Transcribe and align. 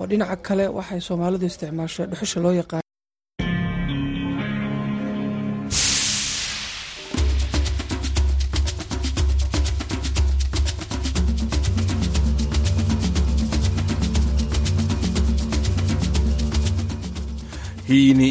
oo 0.00 0.06
dhinaca 0.10 0.36
kale 0.46 0.64
waxay 0.78 1.00
soomaalidu 1.08 1.44
isticmaasho 1.50 2.02
dhuxusha 2.10 2.38
loo 2.44 2.54
yaqaan 2.60 2.84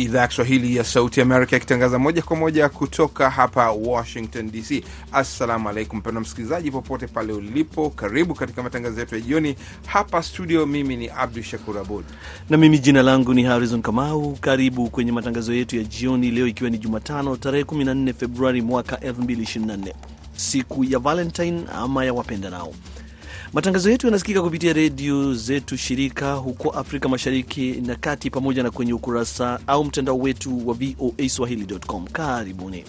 idhaa 0.10 0.22
ya 0.22 0.28
Kiswahili 0.28 0.76
ya 0.76 0.84
Sauti 0.84 1.22
Amerika 1.22 1.58
ikitangaza 1.58 2.00
moja 2.00 2.22
kwa 2.22 2.36
moja 2.38 2.70
kutoka 2.70 3.30
hapa 3.30 3.72
Washington 3.72 4.52
DC. 4.52 4.84
Assalamu 5.12 5.70
alaikum 5.70 6.00
mpendwa 6.00 6.22
msikilizaji, 6.22 6.72
popote 6.72 7.08
pale 7.08 7.34
ulipo, 7.34 7.90
karibu 7.90 8.34
katika 8.36 8.64
matangazo 8.64 9.00
yetu 9.00 9.16
ya 9.16 9.22
jioni 9.22 9.56
hapa 9.86 10.24
studio. 10.24 10.66
Mimi 10.66 10.98
ni 10.98 11.10
Abdu 11.10 11.44
Shakur 11.44 11.78
Abud 11.80 12.06
na 12.50 12.58
mimi 12.58 12.80
jina 12.80 13.02
langu 13.04 13.34
ni 13.34 13.44
Harrison 13.44 13.82
Kamau. 13.82 14.36
Karibu 14.42 14.90
kwenye 14.90 15.12
matangazo 15.12 15.54
yetu 15.54 15.78
ya 15.78 15.84
jioni 15.84 16.32
leo, 16.32 16.48
ikiwa 16.48 16.70
ni 16.70 16.78
Jumatano 16.78 17.36
tarehe 17.38 17.64
14 17.64 18.14
Februari 18.14 18.62
mwaka 18.62 18.96
2024 18.96 19.94
siku 20.36 20.84
ya 20.84 21.00
Valentine 21.00 21.64
ama 21.76 22.06
ya 22.06 22.14
wapenda 22.14 22.50
nao. 22.50 22.74
Matangazo 23.54 23.92
yetu 23.92 24.08
yanasikika 24.08 24.42
kupitia 24.42 24.74
redio 24.74 25.34
zetu 25.34 25.78
shirika 25.78 26.34
huko 26.34 26.70
Afrika 26.70 27.10
Mashariki 27.10 27.72
na 27.72 27.96
Kati, 27.96 28.30
pamoja 28.30 28.64
na 28.64 28.72
kwenye 28.72 28.94
ukurasa 28.94 29.60
au 29.68 29.84
mtandao 29.86 30.18
wetu 30.18 30.68
wa 30.68 30.74
VOA 30.74 31.30
Swahili.com. 31.30 32.08
Karibuni. 32.08 32.86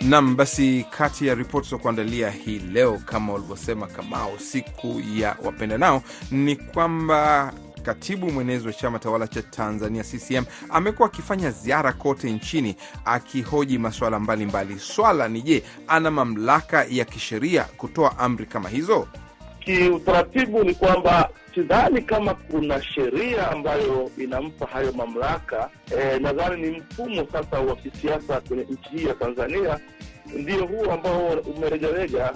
Nam, 0.00 0.36
basi 0.36 0.86
kati 0.90 1.26
ya 1.26 1.34
ripoti 1.34 1.70
za 1.70 1.78
kuandalia 1.78 2.30
hii 2.30 2.58
leo, 2.58 3.00
kama 3.04 3.32
walivyosema 3.32 3.86
Kamao, 3.86 4.38
siku 4.38 5.02
ya 5.16 5.36
wapendanao, 5.44 6.02
ni 6.30 6.56
kwamba 6.56 7.52
katibu 7.88 8.30
mwenezi 8.30 8.66
wa 8.66 8.72
chama 8.72 8.98
tawala 8.98 9.28
cha 9.28 9.42
Tanzania 9.42 10.02
CCM 10.04 10.44
amekuwa 10.70 11.08
akifanya 11.08 11.50
ziara 11.50 11.92
kote 11.92 12.30
nchini 12.32 12.76
akihoji 13.04 13.78
masuala 13.78 14.20
mbalimbali. 14.20 14.78
Swala 14.78 15.28
ni 15.28 15.42
je, 15.42 15.62
ana 15.86 16.10
mamlaka 16.10 16.86
ya 16.90 17.04
kisheria 17.04 17.64
kutoa 17.64 18.18
amri 18.18 18.46
kama 18.46 18.68
hizo? 18.68 19.08
Kiutaratibu 19.60 20.64
ni 20.64 20.74
kwamba 20.74 21.28
sidhani 21.54 22.02
kama 22.02 22.34
kuna 22.34 22.82
sheria 22.82 23.50
ambayo 23.50 24.10
inampa 24.18 24.66
hayo 24.66 24.92
mamlaka. 24.92 25.70
E, 25.98 26.18
nadhani 26.18 26.70
ni 26.70 26.78
mfumo 26.80 27.26
sasa 27.32 27.60
wa 27.60 27.76
kisiasa 27.76 28.40
kwenye 28.40 28.62
nchi 28.64 28.88
hii 28.90 29.04
ya 29.04 29.14
Tanzania 29.14 29.78
ndio 30.36 30.66
huo 30.66 30.92
ambao 30.92 31.26
umeregarega. 31.28 32.34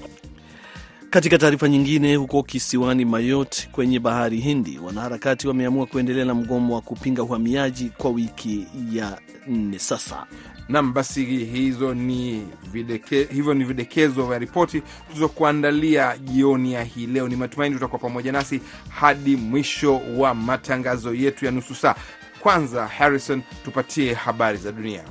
Katika 1.13 1.39
taarifa 1.39 1.69
nyingine, 1.69 2.17
huko 2.17 2.43
kisiwani 2.43 3.05
Mayotte 3.05 3.69
kwenye 3.73 4.01
bahari 4.01 4.41
Hindi, 4.41 4.79
wanaharakati 4.79 5.49
wameamua 5.49 5.87
kuendelea 5.87 6.25
na 6.25 6.35
mgomo 6.35 6.75
wa 6.75 6.81
kupinga 6.81 7.23
uhamiaji 7.23 7.91
kwa 7.99 8.11
wiki 8.11 8.67
ya 8.93 9.19
nne 9.47 9.79
sasa. 9.79 10.27
Nam, 10.69 10.93
basi 10.93 11.25
hizo 11.25 11.95
ni 11.95 12.43
videke, 12.73 13.25
hivyo 13.25 13.55
ni 13.55 13.65
videkezo 13.65 14.27
vya 14.27 14.39
ripoti 14.39 14.83
tulizokuandalia 15.07 16.19
jioni 16.19 16.73
ya 16.73 16.85
hii 16.85 17.07
leo. 17.07 17.29
Ni 17.29 17.37
matumaini 17.37 17.75
tutakuwa 17.75 17.99
pamoja 18.01 18.33
nasi 18.33 18.61
hadi 18.89 19.37
mwisho 19.37 20.01
wa 20.17 20.35
matangazo 20.35 21.15
yetu 21.15 21.45
ya 21.45 21.51
nusu 21.51 21.75
saa. 21.75 21.95
Kwanza 22.41 22.87
Harrison, 22.87 23.43
tupatie 23.65 24.15
habari 24.15 24.59
za 24.59 24.73
dunia. 24.73 25.05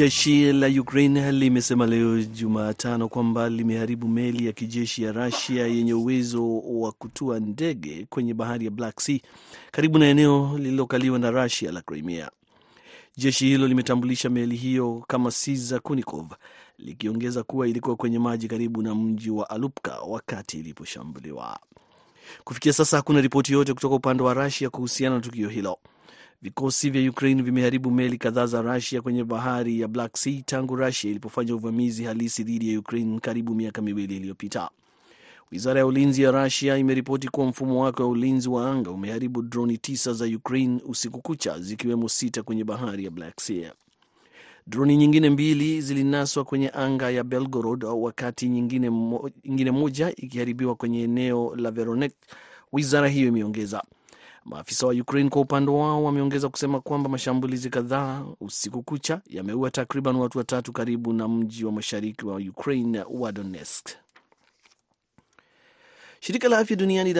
Jeshi 0.00 0.52
la 0.52 0.66
Ukraine 0.80 1.32
limesema 1.32 1.86
leo 1.86 2.22
Jumatano 2.22 3.08
kwamba 3.08 3.48
limeharibu 3.48 4.08
meli 4.08 4.46
ya 4.46 4.52
kijeshi 4.52 5.02
ya 5.02 5.12
Rusia 5.12 5.66
yenye 5.66 5.94
uwezo 5.94 6.58
wa 6.58 6.92
kutua 6.92 7.40
ndege 7.40 8.06
kwenye 8.10 8.34
bahari 8.34 8.64
ya 8.64 8.70
Black 8.70 9.00
Sea 9.00 9.20
karibu 9.70 9.98
na 9.98 10.06
eneo 10.06 10.58
lililokaliwa 10.58 11.18
na 11.18 11.30
Rusia 11.30 11.72
la 11.72 11.82
Crimea. 11.82 12.30
Jeshi 13.16 13.44
hilo 13.46 13.68
limetambulisha 13.68 14.30
meli 14.30 14.56
hiyo 14.56 15.04
kama 15.08 15.30
Siza 15.30 15.80
Kunikov, 15.80 16.26
likiongeza 16.78 17.42
kuwa 17.42 17.68
ilikuwa 17.68 17.96
kwenye 17.96 18.18
maji 18.18 18.48
karibu 18.48 18.82
na 18.82 18.94
mji 18.94 19.30
wa 19.30 19.50
Alupka 19.50 19.98
wakati 20.00 20.58
iliposhambuliwa. 20.58 21.58
Kufikia 22.44 22.72
sasa 22.72 22.96
hakuna 22.96 23.20
ripoti 23.20 23.52
yoyote 23.52 23.74
kutoka 23.74 23.94
upande 23.94 24.22
wa 24.22 24.34
Rusia 24.34 24.70
kuhusiana 24.70 25.14
na 25.14 25.20
tukio 25.20 25.48
hilo. 25.48 25.78
Vikosi 26.42 26.90
vya 26.90 27.10
Ukraine 27.10 27.42
vimeharibu 27.42 27.90
meli 27.90 28.18
kadhaa 28.18 28.46
za 28.46 28.62
Rusia 28.62 29.02
kwenye 29.02 29.24
bahari 29.24 29.80
ya 29.80 29.88
Black 29.88 30.16
Sea 30.16 30.42
tangu 30.46 30.76
Rusia 30.76 31.10
ilipofanya 31.10 31.54
uvamizi 31.54 32.04
halisi 32.04 32.44
dhidi 32.44 32.72
ya 32.72 32.78
Ukraine 32.78 33.20
karibu 33.20 33.54
miaka 33.54 33.82
miwili 33.82 34.16
iliyopita. 34.16 34.70
Wizara 35.52 35.80
ya 35.80 35.86
ulinzi 35.86 36.22
ya 36.22 36.30
Rusia 36.30 36.76
imeripoti 36.76 37.28
kuwa 37.28 37.46
mfumo 37.46 37.82
wake 37.82 38.02
wa 38.02 38.08
ulinzi 38.08 38.48
wa 38.48 38.70
anga 38.70 38.90
umeharibu 38.90 39.42
droni 39.42 39.78
tisa 39.78 40.12
za 40.12 40.24
Ukraine 40.24 40.80
usiku 40.86 41.20
kucha, 41.20 41.58
zikiwemo 41.60 42.08
sita 42.08 42.42
kwenye 42.42 42.64
bahari 42.64 43.04
ya 43.04 43.10
Black 43.10 43.40
Sea. 43.40 43.72
Droni 44.66 44.96
nyingine 44.96 45.30
mbili 45.30 45.80
zilinaswa 45.80 46.44
kwenye 46.44 46.70
anga 46.70 47.10
ya 47.10 47.24
Belgorod, 47.24 47.84
wakati 47.84 48.48
nyingine, 48.48 48.90
mo, 48.90 49.30
nyingine 49.44 49.70
moja 49.70 50.10
ikiharibiwa 50.16 50.74
kwenye 50.74 51.02
eneo 51.02 51.56
la 51.56 51.70
Veronek, 51.70 52.12
wizara 52.72 53.08
hiyo 53.08 53.28
imeongeza. 53.28 53.82
Maafisa 54.44 54.86
wa 54.86 54.92
Ukraine 54.94 55.30
kwa 55.30 55.40
upande 55.42 55.70
wao 55.70 56.04
wameongeza 56.04 56.48
kusema 56.48 56.80
kwamba 56.80 57.08
mashambulizi 57.10 57.70
kadhaa 57.70 58.24
usiku 58.40 58.82
kucha 58.82 59.20
yameua 59.26 59.70
takriban 59.70 60.16
watu 60.16 60.38
watatu 60.38 60.72
karibu 60.72 61.12
na 61.12 61.28
mji 61.28 61.64
wa 61.64 61.72
mashariki 61.72 62.26
wa 62.26 62.36
Ukraine 62.36 63.04
wa 63.10 63.32
Donetsk. 63.32 63.88
Shirika 66.20 66.48
la 66.48 66.58
afya 66.58 66.76
duniani 66.76 67.14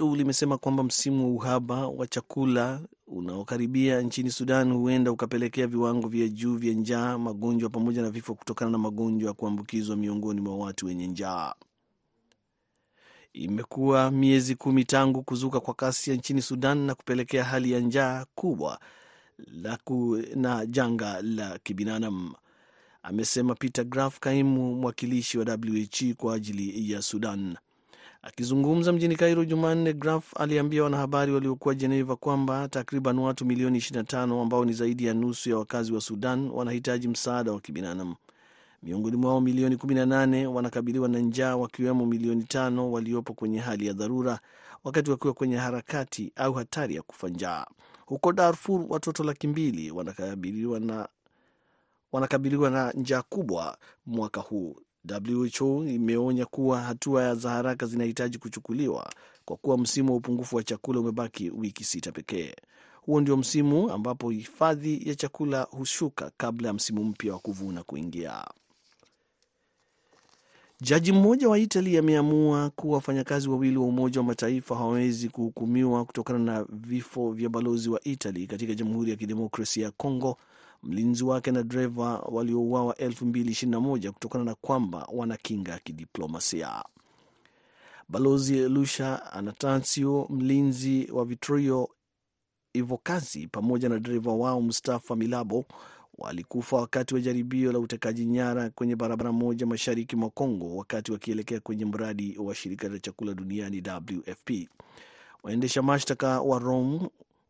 WHO 0.00 0.16
limesema 0.16 0.58
kwamba 0.58 0.82
msimu 0.82 1.24
wa 1.26 1.30
uhaba 1.34 1.88
wa 1.88 2.06
chakula 2.06 2.80
unaokaribia 3.06 4.00
nchini 4.00 4.30
Sudan 4.30 4.72
huenda 4.72 5.12
ukapelekea 5.12 5.66
viwango 5.66 6.08
vya 6.08 6.28
juu 6.28 6.56
vya 6.56 6.74
njaa, 6.74 7.18
magonjwa 7.18 7.70
pamoja 7.70 8.02
na 8.02 8.10
vifo 8.10 8.34
kutokana 8.34 8.70
na 8.70 8.78
magonjwa 8.78 9.28
ya 9.28 9.34
kuambukizwa 9.34 9.96
miongoni 9.96 10.40
mwa 10.40 10.56
watu 10.56 10.86
wenye 10.86 11.06
njaa. 11.06 11.54
Imekuwa 13.34 14.10
miezi 14.10 14.54
kumi 14.54 14.84
tangu 14.84 15.22
kuzuka 15.22 15.60
kwa 15.60 15.74
kasia 15.74 16.14
nchini 16.14 16.42
Sudan 16.42 16.78
na 16.78 16.94
kupelekea 16.94 17.44
hali 17.44 17.72
ya 17.72 17.80
njaa 17.80 18.24
kubwa 18.34 18.78
na 20.34 20.66
janga 20.66 21.22
la 21.22 21.58
kibinadamu, 21.58 22.34
amesema 23.02 23.54
Peter 23.54 23.84
Graf, 23.84 24.18
kaimu 24.18 24.74
mwakilishi 24.74 25.38
wa 25.38 25.44
WH 25.44 26.14
kwa 26.16 26.34
ajili 26.34 26.92
ya 26.92 27.02
Sudan. 27.02 27.56
Akizungumza 28.22 28.92
mjini 28.92 29.16
Cairo 29.16 29.44
Jumanne, 29.44 29.92
Graf 29.92 30.40
aliambia 30.40 30.84
wanahabari 30.84 31.32
waliokuwa 31.32 31.74
Jeneva 31.74 32.16
kwamba 32.16 32.68
takriban 32.68 33.18
watu 33.18 33.44
milioni 33.46 33.78
25 33.78 34.42
ambao 34.42 34.64
ni 34.64 34.72
zaidi 34.72 35.04
ya 35.06 35.14
nusu 35.14 35.50
ya 35.50 35.56
wakazi 35.58 35.92
wa 35.92 36.00
Sudan 36.00 36.50
wanahitaji 36.50 37.08
msaada 37.08 37.52
wa 37.52 37.60
kibinadamu. 37.60 38.14
Miongoni 38.84 39.16
mwao 39.16 39.40
milioni 39.40 39.76
18 39.76 40.46
wanakabiliwa 40.46 41.08
na 41.08 41.18
njaa, 41.18 41.56
wakiwemo 41.56 42.06
milioni 42.06 42.44
tano 42.44 42.92
waliopo 42.92 43.34
kwenye 43.34 43.58
hali 43.58 43.86
ya 43.86 43.92
dharura, 43.92 44.40
wakati 44.84 45.10
wakiwa 45.10 45.34
kwenye 45.34 45.56
harakati 45.56 46.32
au 46.36 46.52
hatari 46.52 46.94
ya 46.94 47.02
kufa 47.02 47.28
njaa. 47.28 47.66
Huko 48.06 48.32
Darfur, 48.32 48.84
watoto 48.88 49.24
laki 49.24 49.48
mbili 49.48 49.90
wanakabiliwa 49.90 50.80
na, 50.80 51.08
wanakabiliwa 52.12 52.70
na 52.70 52.92
njaa 52.92 53.22
kubwa 53.22 53.78
mwaka 54.06 54.40
huu. 54.40 54.76
WHO 55.28 55.84
imeonya 55.86 56.46
kuwa 56.46 56.80
hatua 56.80 57.34
za 57.34 57.50
haraka 57.50 57.86
zinahitaji 57.86 58.38
kuchukuliwa 58.38 59.10
kwa 59.44 59.56
kuwa 59.56 59.78
msimu 59.78 60.10
wa 60.12 60.16
upungufu 60.16 60.56
wa 60.56 60.62
chakula 60.62 61.00
umebaki 61.00 61.50
wiki 61.50 61.84
sita 61.84 62.12
pekee. 62.12 62.54
Huo 63.02 63.20
ndio 63.20 63.36
msimu 63.36 63.90
ambapo 63.92 64.30
hifadhi 64.30 65.08
ya 65.08 65.14
chakula 65.14 65.62
hushuka 65.62 66.30
kabla 66.36 66.68
ya 66.68 66.74
msimu 66.74 67.04
mpya 67.04 67.32
wa 67.32 67.38
kuvuna 67.38 67.82
kuingia. 67.82 68.44
Jaji 70.84 71.12
mmoja 71.12 71.48
wa 71.48 71.58
Itali 71.58 71.98
ameamua 71.98 72.70
kuwa 72.70 72.94
wafanyakazi 72.94 73.48
wawili 73.48 73.76
wa 73.76 73.86
Umoja 73.86 74.20
wa 74.20 74.26
Mataifa 74.26 74.76
hawawezi 74.76 75.28
kuhukumiwa 75.28 76.04
kutokana 76.04 76.38
na 76.38 76.64
vifo 76.68 77.32
vya 77.32 77.48
balozi 77.48 77.90
wa 77.90 78.00
Itali 78.04 78.46
katika 78.46 78.74
Jamhuri 78.74 79.10
ya 79.10 79.16
Kidemokrasia 79.16 79.84
ya 79.84 79.90
Kongo, 79.90 80.36
mlinzi 80.82 81.24
wake 81.24 81.50
na 81.52 81.62
dereva 81.62 82.18
waliouawa 82.18 82.94
2021 82.94 84.10
kutokana 84.10 84.44
na 84.44 84.54
kwamba 84.54 85.08
wana 85.12 85.36
kinga 85.36 85.72
ya 85.72 85.78
kidiplomasia. 85.78 86.84
Balozi 88.08 88.68
Lucia 88.68 89.32
Anastasio, 89.32 90.26
mlinzi 90.30 91.08
wa 91.12 91.24
Vittorio 91.24 91.88
Ivocazi 92.72 93.46
pamoja 93.46 93.88
na 93.88 93.98
dereva 93.98 94.32
wao 94.32 94.60
Mustafa 94.60 95.16
Milabo 95.16 95.64
walikufa 96.18 96.76
wakati 96.76 97.14
wa 97.14 97.20
jaribio 97.20 97.72
la 97.72 97.78
utekaji 97.78 98.24
nyara 98.24 98.70
kwenye 98.70 98.96
barabara 98.96 99.32
moja 99.32 99.66
mashariki 99.66 100.16
mwa 100.16 100.30
Kongo 100.30 100.76
wakati 100.76 101.12
wakielekea 101.12 101.60
kwenye 101.60 101.84
mradi 101.84 102.38
wa 102.38 102.54
shirika 102.54 102.88
la 102.88 102.98
chakula 102.98 103.34
duniani 103.34 103.82
WFP. 104.10 104.50
Waendesha 105.42 105.82
mashtaka 105.82 106.40
wa 106.40 106.58
Rome 106.58 107.00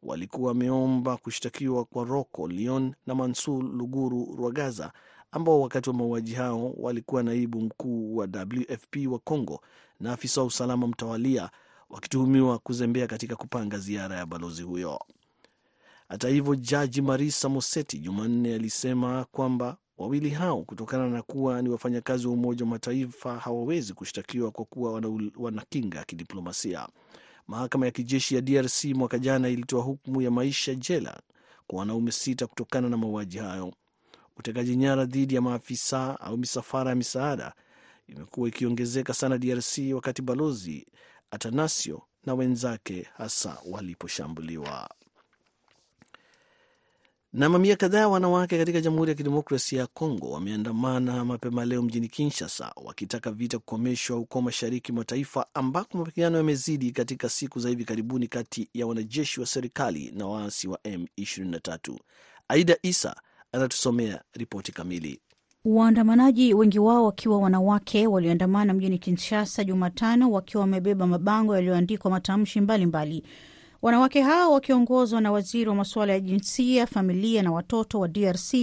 walikuwa 0.02 0.48
wameomba 0.48 1.16
kushtakiwa 1.16 1.84
kwa 1.84 2.04
Rocco 2.04 2.48
Leon 2.48 2.94
na 3.06 3.14
Mansur 3.14 3.64
Luguru 3.64 4.34
Rwagaza 4.38 4.92
ambao 5.32 5.60
wakati 5.60 5.90
wa 5.90 5.96
mauaji 5.96 6.34
hao 6.34 6.72
walikuwa 6.76 7.22
naibu 7.22 7.60
mkuu 7.60 8.16
wa 8.16 8.26
WFP 8.26 8.96
wa 9.10 9.18
Congo 9.18 9.60
na 10.00 10.12
afisa 10.12 10.40
wa 10.40 10.46
usalama 10.46 10.86
mtawalia, 10.86 11.50
wakituhumiwa 11.90 12.58
kuzembea 12.58 13.06
katika 13.06 13.36
kupanga 13.36 13.78
ziara 13.78 14.16
ya 14.16 14.26
balozi 14.26 14.62
huyo. 14.62 15.00
Hata 16.08 16.28
hivyo, 16.28 16.54
jaji 16.54 17.02
Marisa 17.02 17.48
Moseti 17.48 17.98
Jumanne 17.98 18.54
alisema 18.54 19.24
kwamba 19.32 19.76
wawili 19.98 20.30
hao, 20.30 20.62
kutokana 20.64 21.08
na 21.10 21.22
kuwa 21.22 21.62
ni 21.62 21.68
wafanyakazi 21.68 22.26
wa 22.26 22.32
Umoja 22.32 22.64
wa 22.64 22.70
Mataifa, 22.70 23.38
hawawezi 23.38 23.92
kushtakiwa 23.94 24.50
kwa 24.50 24.64
kuwa 24.64 24.92
wana 25.36 25.64
kinga 25.68 25.98
ya 25.98 26.04
kidiplomasia. 26.04 26.88
Mahakama 27.46 27.86
ya 27.86 27.92
kijeshi 27.92 28.34
ya 28.34 28.40
DRC 28.40 28.84
mwaka 28.84 29.18
jana 29.18 29.48
ilitoa 29.48 29.82
hukumu 29.82 30.22
ya 30.22 30.30
maisha 30.30 30.74
jela 30.74 31.20
kwa 31.66 31.78
wanaume 31.78 32.12
sita 32.12 32.46
kutokana 32.46 32.88
na 32.88 32.96
mauaji 32.96 33.38
hayo. 33.38 33.72
Utekaji 34.36 34.76
nyara 34.76 35.04
dhidi 35.04 35.34
ya 35.34 35.40
maafisa 35.40 36.20
au 36.20 36.36
misafara 36.38 36.90
ya 36.90 36.96
misaada 36.96 37.54
imekuwa 38.08 38.48
ikiongezeka 38.48 39.14
sana 39.14 39.38
DRC 39.38 39.78
wakati 39.94 40.22
balozi 40.22 40.86
Atanasio 41.30 42.02
na 42.26 42.34
wenzake 42.34 43.06
hasa 43.16 43.58
waliposhambuliwa. 43.70 44.90
Na 47.34 47.48
mamia 47.48 47.76
kadhaa 47.76 48.08
wanawake 48.08 48.58
katika 48.58 48.80
Jamhuri 48.80 49.10
ya 49.10 49.14
Kidemokrasia 49.14 49.80
ya 49.80 49.86
Kongo 49.86 50.30
wameandamana 50.30 51.24
mapema 51.24 51.64
leo 51.64 51.82
mjini 51.82 52.08
Kinshasa 52.08 52.72
wakitaka 52.84 53.30
vita 53.30 53.58
kukomeshwa 53.58 54.16
huko 54.16 54.42
mashariki 54.42 54.92
mwa 54.92 55.04
taifa 55.04 55.46
ambako 55.54 55.98
mapigano 55.98 56.36
yamezidi 56.38 56.90
katika 56.90 57.28
siku 57.28 57.60
za 57.60 57.68
hivi 57.68 57.84
karibuni 57.84 58.28
kati 58.28 58.68
ya 58.74 58.86
wanajeshi 58.86 59.40
wa 59.40 59.46
serikali 59.46 60.12
na 60.16 60.26
waasi 60.26 60.68
wa 60.68 60.78
M23. 60.84 61.96
Aida 62.48 62.76
Isa 62.82 63.16
anatusomea 63.52 64.22
ripoti 64.32 64.72
kamili. 64.72 65.20
Waandamanaji 65.64 66.54
wengi 66.54 66.78
wao 66.78 67.04
wakiwa 67.04 67.38
wanawake 67.38 68.06
walioandamana 68.06 68.74
mjini 68.74 68.98
Kinshasa 68.98 69.64
Jumatano 69.64 70.30
wakiwa 70.30 70.60
wamebeba 70.60 71.06
mabango 71.06 71.54
yaliyoandikwa 71.54 72.10
matamshi 72.10 72.60
mbalimbali 72.60 73.16
mbali. 73.20 73.34
Wanawake 73.84 74.20
hao 74.22 74.52
wakiongozwa 74.52 75.20
na 75.20 75.32
waziri 75.32 75.68
wa 75.68 75.74
masuala 75.74 76.12
ya 76.12 76.20
jinsia, 76.20 76.86
familia 76.86 77.42
na 77.42 77.52
watoto 77.52 78.00
wa 78.00 78.08
DRC 78.08 78.54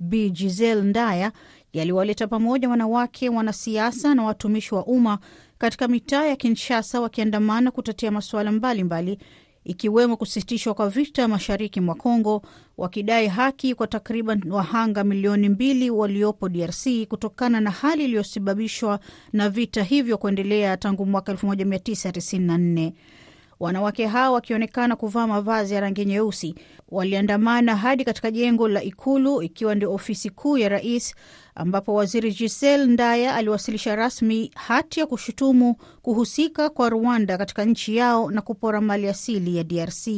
Bi 0.00 0.30
Giselle 0.30 0.82
Ndaya 0.82 1.32
yaliwaleta 1.72 2.26
pamoja 2.26 2.68
wanawake, 2.68 3.28
wanasiasa 3.28 4.14
na 4.14 4.22
watumishi 4.22 4.74
wa 4.74 4.86
umma 4.86 5.18
katika 5.58 5.88
mitaa 5.88 6.24
ya 6.26 6.36
Kinshasa 6.36 7.00
wakiandamana 7.00 7.70
kutetea 7.70 8.10
masuala 8.10 8.52
mbalimbali 8.52 9.18
ikiwemo 9.64 10.16
kusitishwa 10.16 10.74
kwa 10.74 10.88
vita 10.90 11.28
mashariki 11.28 11.80
mwa 11.80 11.94
Kongo, 11.94 12.42
wakidai 12.78 13.28
haki 13.28 13.74
kwa 13.74 13.86
takriban 13.86 14.42
wahanga 14.52 15.04
milioni 15.04 15.48
mbili 15.48 15.90
waliopo 15.90 16.48
DRC 16.48 16.86
kutokana 17.08 17.60
na 17.60 17.70
hali 17.70 18.04
iliyosababishwa 18.04 19.00
na 19.32 19.48
vita 19.48 19.82
hivyo 19.82 20.18
kuendelea 20.18 20.76
tangu 20.76 21.06
mwaka 21.06 21.32
1994. 21.32 22.92
Wanawake 23.68 24.06
hao 24.06 24.32
wakionekana 24.32 24.96
kuvaa 24.96 25.26
mavazi 25.26 25.74
ya 25.74 25.80
rangi 25.80 26.04
nyeusi 26.04 26.54
waliandamana 26.88 27.76
hadi 27.76 28.04
katika 28.04 28.30
jengo 28.30 28.68
la 28.68 28.82
Ikulu, 28.82 29.42
ikiwa 29.42 29.74
ndio 29.74 29.92
ofisi 29.94 30.30
kuu 30.30 30.58
ya 30.58 30.68
rais, 30.68 31.14
ambapo 31.54 31.94
waziri 31.94 32.32
Giselle 32.32 32.86
Ndaya 32.86 33.34
aliwasilisha 33.34 33.96
rasmi 33.96 34.50
hati 34.54 35.00
ya 35.00 35.06
kushutumu 35.06 35.76
kuhusika 36.02 36.70
kwa 36.70 36.88
Rwanda 36.88 37.38
katika 37.38 37.64
nchi 37.64 37.96
yao 37.96 38.30
na 38.30 38.40
kupora 38.42 38.80
mali 38.80 39.08
asili 39.08 39.56
ya 39.56 39.64
DRC. 39.64 40.08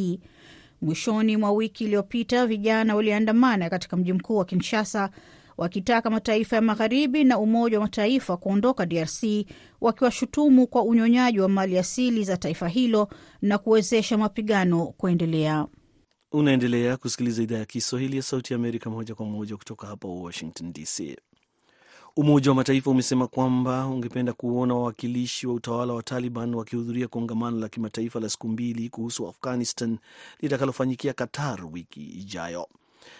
Mwishoni 0.83 1.37
mwa 1.37 1.53
wiki 1.53 1.85
iliyopita, 1.85 2.47
vijana 2.47 2.97
waliandamana 2.97 3.71
katika 3.71 3.97
mji 3.97 4.13
mkuu 4.13 4.37
wa 4.37 4.45
Kinshasa 4.45 5.11
wakitaka 5.59 6.11
mataifa 6.11 6.57
ya 6.57 6.63
magharibi 6.63 7.25
na 7.25 7.39
Umoja 7.39 7.79
wa 7.79 7.85
Mataifa 7.85 8.37
kuondoka 8.37 8.87
DRC, 8.87 9.23
wakiwashutumu 9.81 10.67
kwa 10.67 10.83
unyonyaji 10.83 11.41
wa 11.41 11.49
mali 11.49 11.79
asili 11.79 12.25
za 12.25 12.37
taifa 12.37 12.69
hilo 12.69 13.09
na 13.43 13.59
kuwezesha 13.59 14.19
mapigano 14.19 14.87
kuendelea. 14.87 15.67
Unaendelea 16.33 16.97
kusikiliza 16.97 17.43
idhaa 17.43 17.59
ya 17.59 17.65
Kiswahili 17.65 18.17
ya 18.17 18.23
Sauti 18.23 18.53
ya 18.53 18.59
Amerika 18.59 18.91
moja 18.91 19.15
kwa 19.15 19.27
moja 19.27 19.57
kutoka 19.57 19.87
hapa 19.87 20.09
Washington 20.09 20.73
DC. 20.73 21.17
Umoja 22.17 22.51
wa 22.51 22.55
Mataifa 22.55 22.91
umesema 22.91 23.27
kwamba 23.27 23.87
ungependa 23.87 24.33
kuona 24.33 24.75
wawakilishi 24.75 25.47
wa 25.47 25.55
utawala 25.55 25.93
wa 25.93 26.03
Taliban 26.03 26.55
wakihudhuria 26.55 27.09
kongamano 27.09 27.59
la 27.59 27.69
kimataifa 27.69 28.21
la 28.21 28.29
siku 28.29 28.49
mbili 28.49 28.89
kuhusu 28.89 29.29
Afghanistan 29.29 29.99
litakalofanyikia 30.41 31.13
Qatar 31.13 31.65
wiki 31.73 32.01
ijayo. 32.01 32.69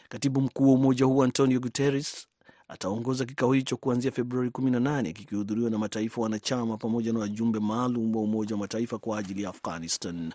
Katibu 0.09 0.41
mkuu 0.41 0.69
wa 0.69 0.75
umoja 0.75 1.05
huo 1.05 1.25
Antonio 1.25 1.61
Guterres 1.61 2.27
ataongoza 2.69 3.25
kikao 3.25 3.53
hicho 3.53 3.77
kuanzia 3.77 4.11
Februari 4.13 4.49
18 4.51 5.13
kikihudhuriwa 5.13 5.71
na 5.71 5.79
mataifa 5.79 6.21
wanachama 6.21 6.77
pamoja 6.77 7.13
na 7.13 7.19
wajumbe 7.19 7.59
maalum 7.61 8.17
wa 8.17 8.23
Umoja 8.23 8.55
wa 8.55 8.59
Mataifa 8.61 8.99
kwa 8.99 9.19
ajili 9.19 9.43
ya 9.43 9.49
Afghanistan. 9.51 10.33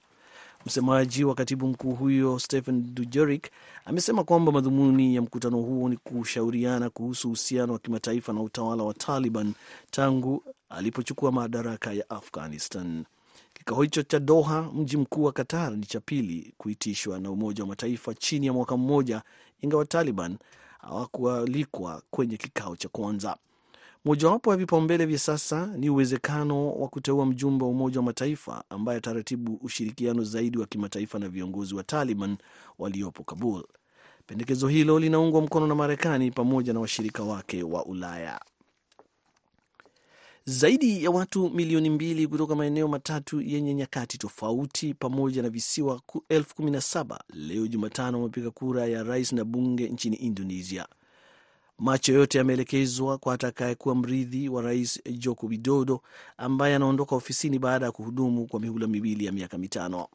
Msemaji 0.65 1.23
wa 1.23 1.35
katibu 1.35 1.67
mkuu 1.67 1.91
huyo 1.91 2.39
Stephen 2.39 2.93
Dujerik 2.95 3.49
amesema 3.85 4.23
kwamba 4.23 4.51
madhumuni 4.51 5.15
ya 5.15 5.21
mkutano 5.21 5.57
huo 5.57 5.89
ni 5.89 5.97
kushauriana 5.97 6.89
kuhusu 6.89 7.27
uhusiano 7.27 7.73
wa 7.73 7.79
kimataifa 7.79 8.33
na 8.33 8.41
utawala 8.41 8.83
wa 8.83 8.93
Taliban 8.93 9.53
tangu 9.91 10.43
alipochukua 10.69 11.31
madaraka 11.31 11.93
ya 11.93 12.09
Afghanistan. 12.09 13.03
Kikao 13.61 13.81
hicho 13.81 14.03
cha 14.03 14.19
Doha, 14.19 14.61
mji 14.73 14.97
mkuu 14.97 15.23
wa 15.23 15.31
Qatar, 15.31 15.77
ni 15.77 15.85
cha 15.85 15.99
pili 15.99 16.53
kuitishwa 16.57 17.19
na 17.19 17.31
Umoja 17.31 17.63
wa 17.63 17.67
Mataifa 17.69 18.13
chini 18.13 18.45
ya 18.47 18.53
mwaka 18.53 18.77
mmoja, 18.77 19.21
ingawa 19.61 19.85
Taliban 19.85 20.37
hawakualikwa 20.79 22.01
kwenye 22.11 22.37
kikao 22.37 22.75
cha 22.75 22.89
kwanza. 22.89 23.37
Mojawapo 24.05 24.51
ya 24.51 24.57
vipaumbele 24.57 25.05
vya 25.05 25.19
sasa 25.19 25.65
ni 25.77 25.89
uwezekano 25.89 26.71
wa 26.71 26.87
kuteua 26.87 27.25
mjumbe 27.25 27.65
wa 27.65 27.71
Umoja 27.71 27.99
wa 27.99 28.03
Mataifa 28.05 28.63
ambaye 28.69 28.97
ataratibu 28.97 29.59
ushirikiano 29.61 30.23
zaidi 30.23 30.57
wa 30.57 30.65
kimataifa 30.65 31.19
na 31.19 31.29
viongozi 31.29 31.75
wa 31.75 31.83
Taliban 31.83 32.37
waliopo 32.79 33.23
Kabul. 33.23 33.63
Pendekezo 34.25 34.67
hilo 34.67 34.99
linaungwa 34.99 35.41
mkono 35.41 35.67
na 35.67 35.75
Marekani 35.75 36.31
pamoja 36.31 36.73
na 36.73 36.79
washirika 36.79 37.23
wake 37.23 37.63
wa 37.63 37.85
Ulaya. 37.85 38.41
Zaidi 40.45 41.03
ya 41.03 41.11
watu 41.11 41.49
milioni 41.49 41.89
mbili 41.89 42.27
kutoka 42.27 42.55
maeneo 42.55 42.87
matatu 42.87 43.41
yenye 43.41 43.73
nyakati 43.73 44.17
tofauti 44.17 44.93
pamoja 44.93 45.41
na 45.41 45.49
visiwa 45.49 46.01
elfu 46.29 46.55
kumi 46.55 46.71
na 46.71 46.81
saba 46.81 47.23
leo 47.33 47.67
Jumatano 47.67 48.17
wamepiga 48.17 48.51
kura 48.51 48.85
ya 48.85 49.03
rais 49.03 49.31
na 49.33 49.43
bunge 49.45 49.89
nchini 49.89 50.15
Indonesia. 50.15 50.87
Macho 51.79 52.13
yote 52.13 52.37
yameelekezwa 52.37 53.17
kwa 53.17 53.33
atakayekuwa 53.33 53.95
mrithi 53.95 54.49
wa 54.49 54.61
rais 54.61 55.01
Joko 55.11 55.45
Widodo 55.47 56.01
ambaye 56.37 56.75
anaondoka 56.75 57.15
ofisini 57.15 57.59
baada 57.59 57.85
ya 57.85 57.91
kuhudumu 57.91 58.47
kwa 58.47 58.59
mihula 58.59 58.87
miwili 58.87 59.25
ya 59.25 59.31
miaka 59.31 59.57
mitano. 59.57 60.07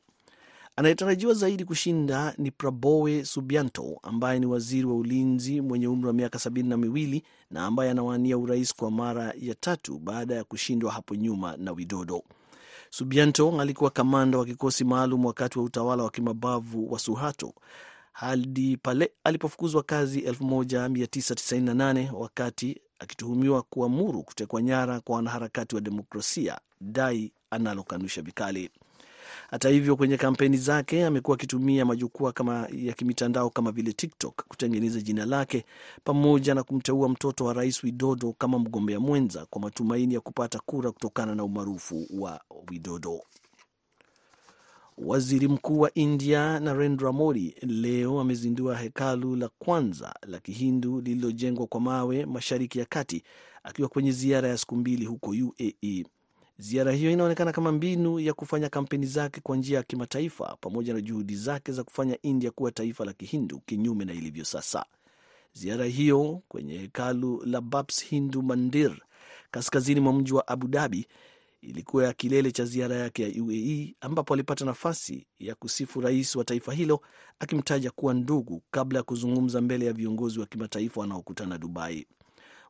Anayetarajiwa 0.79 1.35
zaidi 1.35 1.65
kushinda 1.65 2.35
ni 2.39 2.51
Prabowe 2.51 3.25
Subianto 3.25 3.99
ambaye 4.03 4.39
ni 4.41 4.47
waziri 4.47 4.85
wa 4.87 4.95
ulinzi 4.97 5.61
mwenye 5.61 5.89
umri 5.89 6.07
wa 6.07 6.13
miaka 6.13 6.39
sabini 6.39 6.69
na 6.69 6.77
miwili 6.77 7.23
na 7.51 7.67
ambaye 7.67 7.91
anawania 7.91 8.39
urais 8.39 8.75
kwa 8.75 8.91
mara 8.91 9.35
ya 9.41 9.55
tatu 9.55 9.99
baada 9.99 10.35
ya 10.35 10.45
kushindwa 10.45 10.93
hapo 10.93 11.15
nyuma 11.15 11.57
na 11.57 11.73
Widodo. 11.73 12.23
Subianto 12.91 13.61
alikuwa 13.61 13.91
kamanda 13.91 14.39
wa 14.39 14.45
kikosi 14.45 14.85
maalum 14.85 15.25
wakati 15.25 15.59
wa 15.59 15.65
utawala 15.65 16.03
wa 16.03 16.11
kimabavu 16.11 16.93
wa 16.93 16.99
Suharto 16.99 17.55
hadi 18.13 18.77
pale 18.77 19.13
alipofukuzwa 19.25 19.83
kazi 19.83 20.21
1998 20.21 22.13
wakati 22.15 22.81
akituhumiwa 22.99 23.63
kuamuru 23.63 24.23
kutekwa 24.23 24.63
nyara 24.63 25.01
kwa 25.01 25.17
wanaharakati 25.17 25.75
wa 25.75 25.81
demokrasia, 25.81 26.59
dai 26.81 27.33
analokanusha 27.51 28.23
vikali. 28.23 28.71
Hata 29.51 29.69
hivyo, 29.69 29.97
kwenye 29.97 30.17
kampeni 30.17 30.57
zake 30.57 31.05
amekuwa 31.07 31.35
akitumia 31.37 31.85
majukwaa 31.85 32.33
kama 32.33 32.69
ya 32.73 32.93
kimitandao 32.93 33.51
kama 33.51 33.73
vile 33.73 33.93
TikTok 33.93 34.45
kutengeneza 34.49 35.01
jina 35.01 35.25
lake 35.27 35.65
pamoja 36.05 36.55
na 36.55 36.63
kumteua 36.63 37.09
mtoto 37.09 37.45
wa 37.45 37.53
rais 37.53 37.85
Widodo 37.85 38.33
kama 38.39 38.59
mgombea 38.59 39.01
mwenza 39.01 39.47
kwa 39.51 39.61
matumaini 39.61 40.15
ya 40.15 40.21
kupata 40.21 40.59
kura 40.67 40.93
kutokana 40.93 41.35
na 41.35 41.45
umaarufu 41.45 42.07
wa 42.11 42.41
Widodo. 42.71 43.21
Waziri 44.99 45.49
Mkuu 45.49 45.81
wa 45.81 45.95
India 45.95 46.61
Narendra 46.61 47.13
Modi 47.13 47.55
leo 47.63 48.21
amezindua 48.21 48.77
hekalu 48.77 49.37
la 49.37 49.49
kwanza 49.59 50.15
la 50.27 50.39
Kihindu 50.41 51.01
lililojengwa 51.01 51.67
kwa 51.67 51.81
mawe 51.81 52.27
Mashariki 52.27 52.79
ya 52.79 52.85
Kati 52.85 53.23
akiwa 53.65 53.89
kwenye 53.89 54.13
ziara 54.13 54.49
ya 54.49 54.59
siku 54.59 54.77
mbili 54.77 55.05
huko 55.05 55.31
UAE. 55.31 56.05
Ziara 56.59 56.93
hiyo 56.93 57.11
inaonekana 57.11 57.53
kama 57.53 57.73
mbinu 57.73 58.21
ya 58.21 58.35
kufanya 58.35 58.69
kampeni 58.69 59.07
zake 59.07 59.41
kwa 59.41 59.57
njia 59.57 59.77
ya 59.77 59.83
kimataifa 59.83 60.57
pamoja 60.61 60.95
na 60.95 61.01
juhudi 61.01 61.37
zake 61.37 61.73
za 61.73 61.85
kufanya 61.85 62.19
India 62.23 62.51
kuwa 62.51 62.73
taifa 62.73 63.05
la 63.05 63.13
Kihindu 63.13 63.61
kinyume 63.61 64.05
na 64.05 64.13
ilivyo 64.13 64.45
sasa. 64.45 64.87
Ziara 65.53 65.85
hiyo 65.85 66.43
kwenye 66.49 66.79
hekalu 66.79 67.43
la 67.47 67.61
Babs 67.61 68.05
Hindu 68.05 68.43
Mandir 68.43 68.97
kaskazini 69.51 70.01
mwa 70.01 70.13
mji 70.13 70.33
wa 70.33 70.49
Abu 70.49 70.67
Dhabi 70.69 71.07
ilikuwa 71.61 72.05
ya 72.05 72.13
kilele 72.13 72.53
cha 72.53 72.65
ziara 72.65 72.97
yake 72.97 73.23
ya 73.23 73.43
UAE 73.45 73.95
ambapo 74.01 74.35
alipata 74.35 74.65
nafasi 74.65 75.27
ya 75.39 75.55
kusifu 75.55 76.01
rais 76.01 76.37
wa 76.37 76.45
taifa 76.45 76.73
hilo 76.73 77.01
akimtaja 77.39 77.91
kuwa 77.91 78.15
ndugu 78.15 78.63
kabla 78.71 78.99
ya 78.99 79.03
kuzungumza 79.03 79.61
mbele 79.61 79.87
ya 79.87 79.93
viongozi 79.93 80.41
wa 80.41 80.47
kimataifa 80.47 81.01
wanaokutana 81.01 81.59
Dubai. 81.59 82.07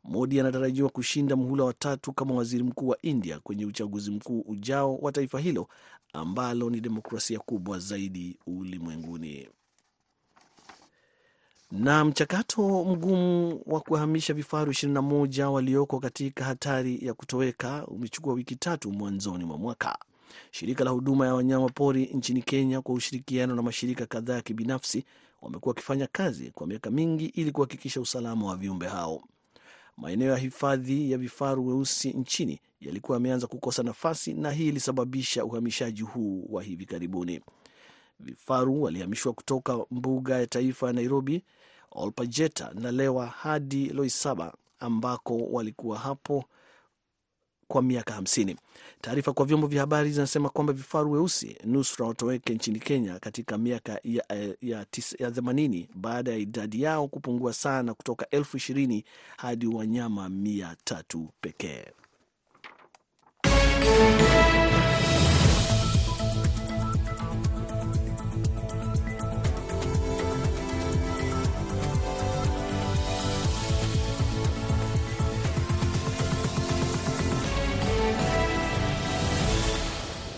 Modi 0.09 0.41
anatarajiwa 0.41 0.89
kushinda 0.91 1.37
muhula 1.37 1.65
wa 1.65 1.73
tatu 1.73 2.13
kama 2.13 2.35
waziri 2.35 2.63
mkuu 2.65 2.89
wa 2.89 2.99
India 3.03 3.41
kwenye 3.41 3.67
uchaguzi 3.67 4.11
mkuu 4.11 4.41
ujao 4.41 4.97
wa 4.97 5.13
taifa 5.13 5.41
hilo 5.41 5.69
ambalo 6.13 6.71
ni 6.71 6.81
demokrasia 6.81 7.39
kubwa 7.39 7.79
zaidi 7.79 8.39
ulimwenguni. 8.47 9.49
Na 11.71 12.05
mchakato 12.05 12.85
mgumu 12.85 13.63
wa 13.67 13.81
kuhamisha 13.81 14.35
vifaru 14.35 14.73
21 14.73 15.45
walioko 15.45 16.01
katika 16.01 16.45
hatari 16.45 17.07
ya 17.07 17.15
kutoweka 17.15 17.87
umechukua 17.87 18.35
wiki 18.35 18.57
tatu 18.57 18.93
mwanzoni 18.93 19.45
mwa 19.45 19.59
mwaka. 19.59 19.99
Shirika 20.51 20.85
la 20.85 20.91
huduma 20.91 21.27
ya 21.27 21.35
wanyama 21.35 21.69
pori 21.69 22.05
nchini 22.07 22.43
Kenya 22.43 22.81
kwa 22.81 22.95
ushirikiano 22.95 23.55
na 23.55 23.63
mashirika 23.63 24.07
kadhaa 24.07 24.35
ya 24.35 24.43
kibinafsi 24.43 25.05
wamekuwa 25.43 25.71
wakifanya 25.71 26.07
kazi 26.13 26.51
kwa 26.51 26.67
miaka 26.67 26.91
mingi 26.91 27.27
ili 27.27 27.53
kuhakikisha 27.53 28.01
usalama 28.01 28.47
wa 28.47 28.57
viumbe 28.57 28.87
hao. 28.87 29.23
Maeneo 29.97 30.31
ya 30.31 30.37
hifadhi 30.37 31.11
ya 31.13 31.19
vifaru 31.19 31.67
weusi 31.67 32.13
nchini 32.13 32.61
yalikuwa 32.81 33.17
yameanza 33.17 33.47
kukosa 33.47 33.83
nafasi 33.83 34.35
na 34.35 34.51
hii 34.51 34.69
ilisababisha 34.69 35.45
uhamishaji 35.45 36.03
huu 36.03 36.47
wa 36.49 36.63
hivi 36.63 36.87
karibuni. 36.87 37.41
Vifaru 38.21 38.83
walihamishwa 38.83 39.33
kutoka 39.33 39.79
mbuga 39.91 40.39
ya 40.39 40.47
taifa 40.47 40.87
ya 40.87 40.93
Nairobi, 40.93 41.45
Olpajeta 41.91 42.71
na 42.75 42.93
Lewa 42.93 43.27
hadi 43.27 43.87
Loisaba 43.89 44.55
ambako 44.79 45.37
walikuwa 45.39 45.99
hapo 45.99 46.45
kwa 47.69 47.83
miaka 47.83 48.15
hamsini. 48.15 48.57
Taarifa 49.07 49.33
kwa 49.33 49.47
vyombo 49.47 49.67
vya 49.67 49.81
habari 49.81 50.11
zinasema 50.11 50.49
kwamba 50.49 50.73
vifaru 50.73 51.13
weusi 51.13 51.57
nusra 51.65 52.07
watoweke 52.07 52.55
nchini 52.55 52.79
Kenya 52.79 53.19
katika 53.19 53.59
miaka 53.59 54.01
ya, 54.05 54.25
ya, 54.63 54.87
ya 55.19 55.31
themanini 55.31 55.89
baada 55.95 56.31
ya 56.31 56.37
idadi 56.39 56.83
yao 56.83 57.09
kupungua 57.09 57.53
sana 57.53 57.95
kutoka 57.95 58.31
elfu 58.31 58.57
ishirini 58.57 59.05
hadi 59.37 59.67
wanyama 59.67 60.29
mia 60.29 60.77
tatu 60.85 61.29
pekee. 61.41 61.85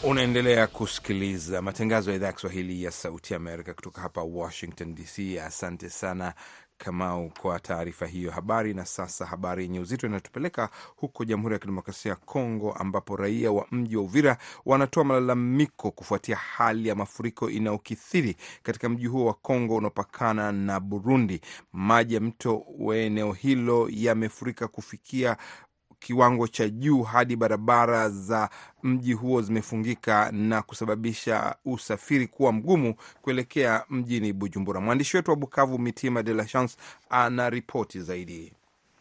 Unaendelea 0.09 0.67
kusikiliza 0.67 1.63
matangazo 1.63 2.11
ya 2.11 2.17
idhaa 2.17 2.27
ya 2.27 2.33
Kiswahili 2.33 2.83
ya 2.83 2.91
Sauti 2.91 3.35
Amerika 3.35 3.75
kutoka 3.75 4.01
hapa 4.01 4.23
Washington 4.23 4.95
DC. 4.95 5.39
Asante 5.41 5.91
sana 5.91 6.35
Kamau 6.79 7.31
kwa 7.41 7.61
taarifa 7.61 8.07
hiyo 8.07 8.31
habari. 8.31 8.75
Na 8.75 8.85
sasa 8.85 9.27
habari 9.27 9.63
yenye 9.63 9.81
uzito 9.81 10.07
inatupeleka 10.07 10.71
huko 10.97 11.25
Jamhuri 11.25 11.53
ya 11.53 11.59
Kidemokrasia 11.59 12.11
ya 12.11 12.17
Kongo, 12.17 12.73
ambapo 12.73 13.17
raia 13.17 13.53
wa 13.53 13.67
mji 13.71 13.97
wa 13.97 14.03
Uvira 14.03 14.39
wanatoa 14.67 15.05
malalamiko 15.05 15.91
kufuatia 15.91 16.37
hali 16.37 16.89
ya 16.89 16.95
mafuriko 16.95 17.51
inayokithiri 17.51 18.37
katika 18.63 18.89
mji 18.89 19.07
huo 19.07 19.27
wa 19.27 19.35
Kongo 19.35 19.77
unaopakana 19.77 20.53
na 20.53 20.81
Burundi. 20.81 21.41
Maji 21.73 22.15
ya 22.15 22.21
mto 22.21 22.65
wa 22.79 22.97
eneo 22.97 23.33
hilo 23.33 23.89
yamefurika 23.93 24.69
kufikia 24.69 25.37
kiwango 26.01 26.49
cha 26.49 26.69
juu 26.69 27.03
hadi 27.03 27.37
barabara 27.37 28.11
za 28.11 28.51
mji 28.83 29.13
huo 29.13 29.43
zimefungika 29.43 30.33
na 30.33 30.63
kusababisha 30.63 31.55
usafiri 31.65 32.27
kuwa 32.27 32.53
mgumu 32.53 32.95
kuelekea 33.23 33.85
mjini 33.91 34.33
Bujumbura. 34.33 34.81
Mwandishi 34.81 35.17
wetu 35.17 35.31
wa 35.31 35.37
Bukavu, 35.37 35.79
Mitima 35.79 36.23
de 36.23 36.35
la 36.35 36.45
Chance, 36.45 36.77
ana 37.11 37.51
ripoti 37.51 38.01
zaidi. 38.01 38.53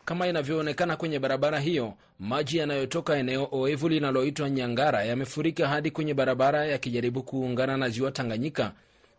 Kama 0.06 0.28
inavyoonekana 0.28 0.96
kwenye 0.96 1.20
barabara 1.20 1.60
hiyo, 1.60 1.94
maji 2.20 2.58
yanayotoka 2.58 3.16
eneo 3.18 3.48
oevu 3.52 3.90
linaloitwa 3.90 4.50
Nyangara 4.50 5.04
yamefurika 5.04 5.68
hadi 5.68 5.92
kwenye 5.92 6.14
barabara 6.14 6.66
yakijaribu 6.66 7.24
kuungana 7.24 7.78
na 7.78 7.90
ziwa 7.90 8.12
Tanganyika 8.12 8.72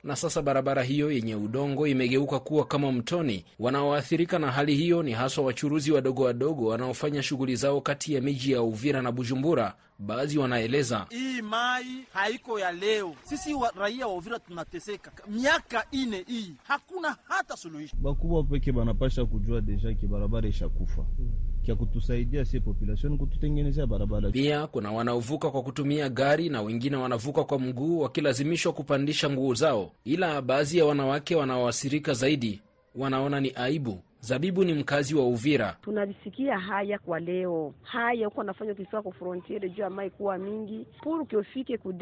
na 0.05 0.17
sasa 0.17 0.43
barabara 0.43 0.83
hiyo 0.83 1.12
yenye 1.12 1.35
udongo 1.35 1.87
imegeuka 1.87 2.38
kuwa 2.40 2.64
kama 2.67 2.93
mtoni. 2.93 3.45
Wanaoathirika 3.59 4.38
na 4.38 4.50
hali 4.52 4.75
hiyo 4.76 5.02
ni 5.02 5.12
haswa 5.12 5.45
wachuruzi 5.45 5.93
wadogo 5.93 6.23
wadogo 6.23 6.67
wanaofanya 6.69 7.23
shughuli 7.23 7.57
zao 7.57 7.81
kati 7.81 8.14
ya 8.14 8.21
miji 8.21 8.52
ya 8.52 8.62
Uvira 8.62 9.02
na 9.02 9.12
Bujumbura. 9.12 9.75
Baadhi 9.99 10.38
wanaeleza 10.38 11.07
hii 11.11 11.43
mai 11.43 12.05
haiko 12.12 12.59
ya 12.59 12.73
leo. 12.73 13.14
Sisi 13.23 13.55
wa, 13.55 13.73
raia 13.76 14.07
wa 14.07 14.14
Uvira 14.14 14.38
tunateseka 14.38 15.11
miaka 15.28 15.85
ine, 15.90 16.25
hii 16.26 16.52
hakuna 16.64 17.17
hata 17.25 17.57
suluhisho. 17.57 17.97
Bakubwa 17.97 18.45
peke 18.45 18.73
banapasha 18.73 19.25
kujua 19.26 19.61
deja 19.61 19.95
kibarabara 19.95 20.49
ishakufa 20.49 20.78
ishakufa 20.78 21.05
kya 21.68 21.75
kutusaidia 21.76 22.44
sie 22.44 22.60
population 22.60 23.18
kututengenezea 23.18 23.87
barabara. 23.87 24.30
Pia 24.30 24.66
kuna 24.66 24.92
wanaovuka 24.92 25.50
kwa 25.50 25.62
kutumia 25.62 26.08
gari 26.08 26.48
na 26.48 26.62
wengine 26.62 26.96
wanavuka 26.96 27.44
kwa 27.44 27.58
mguu 27.58 28.00
wakilazimishwa 28.00 28.72
kupandisha 28.72 29.30
nguo 29.30 29.54
zao, 29.54 29.92
ila 30.04 30.42
baadhi 30.42 30.78
ya 30.78 30.84
wanawake 30.84 31.34
wanaoathirika 31.37 32.14
zaidi 32.14 32.60
wanaona 32.94 33.40
ni 33.40 33.52
aibu. 33.54 34.02
Zabibu 34.28 34.64
ni 34.64 34.75
mkazi 34.75 35.14
wa 35.14 35.26
Uvira. 35.26 35.76
Tunavisikia 35.82 36.58
haya 36.58 36.99
kwa 36.99 37.20
leo, 37.20 37.75
haya 37.82 38.26
huko 38.26 38.40
anafanya 38.40 38.73
ukifika 38.73 39.02
ku 39.02 39.12
frontiere 39.12 39.68
juu 39.70 39.82
ya 39.82 39.90
mai 39.90 40.11
kuwa 40.11 40.38
mingi 40.38 40.87
puru 41.02 41.26
kiofike 41.26 41.78
ku 41.78 41.94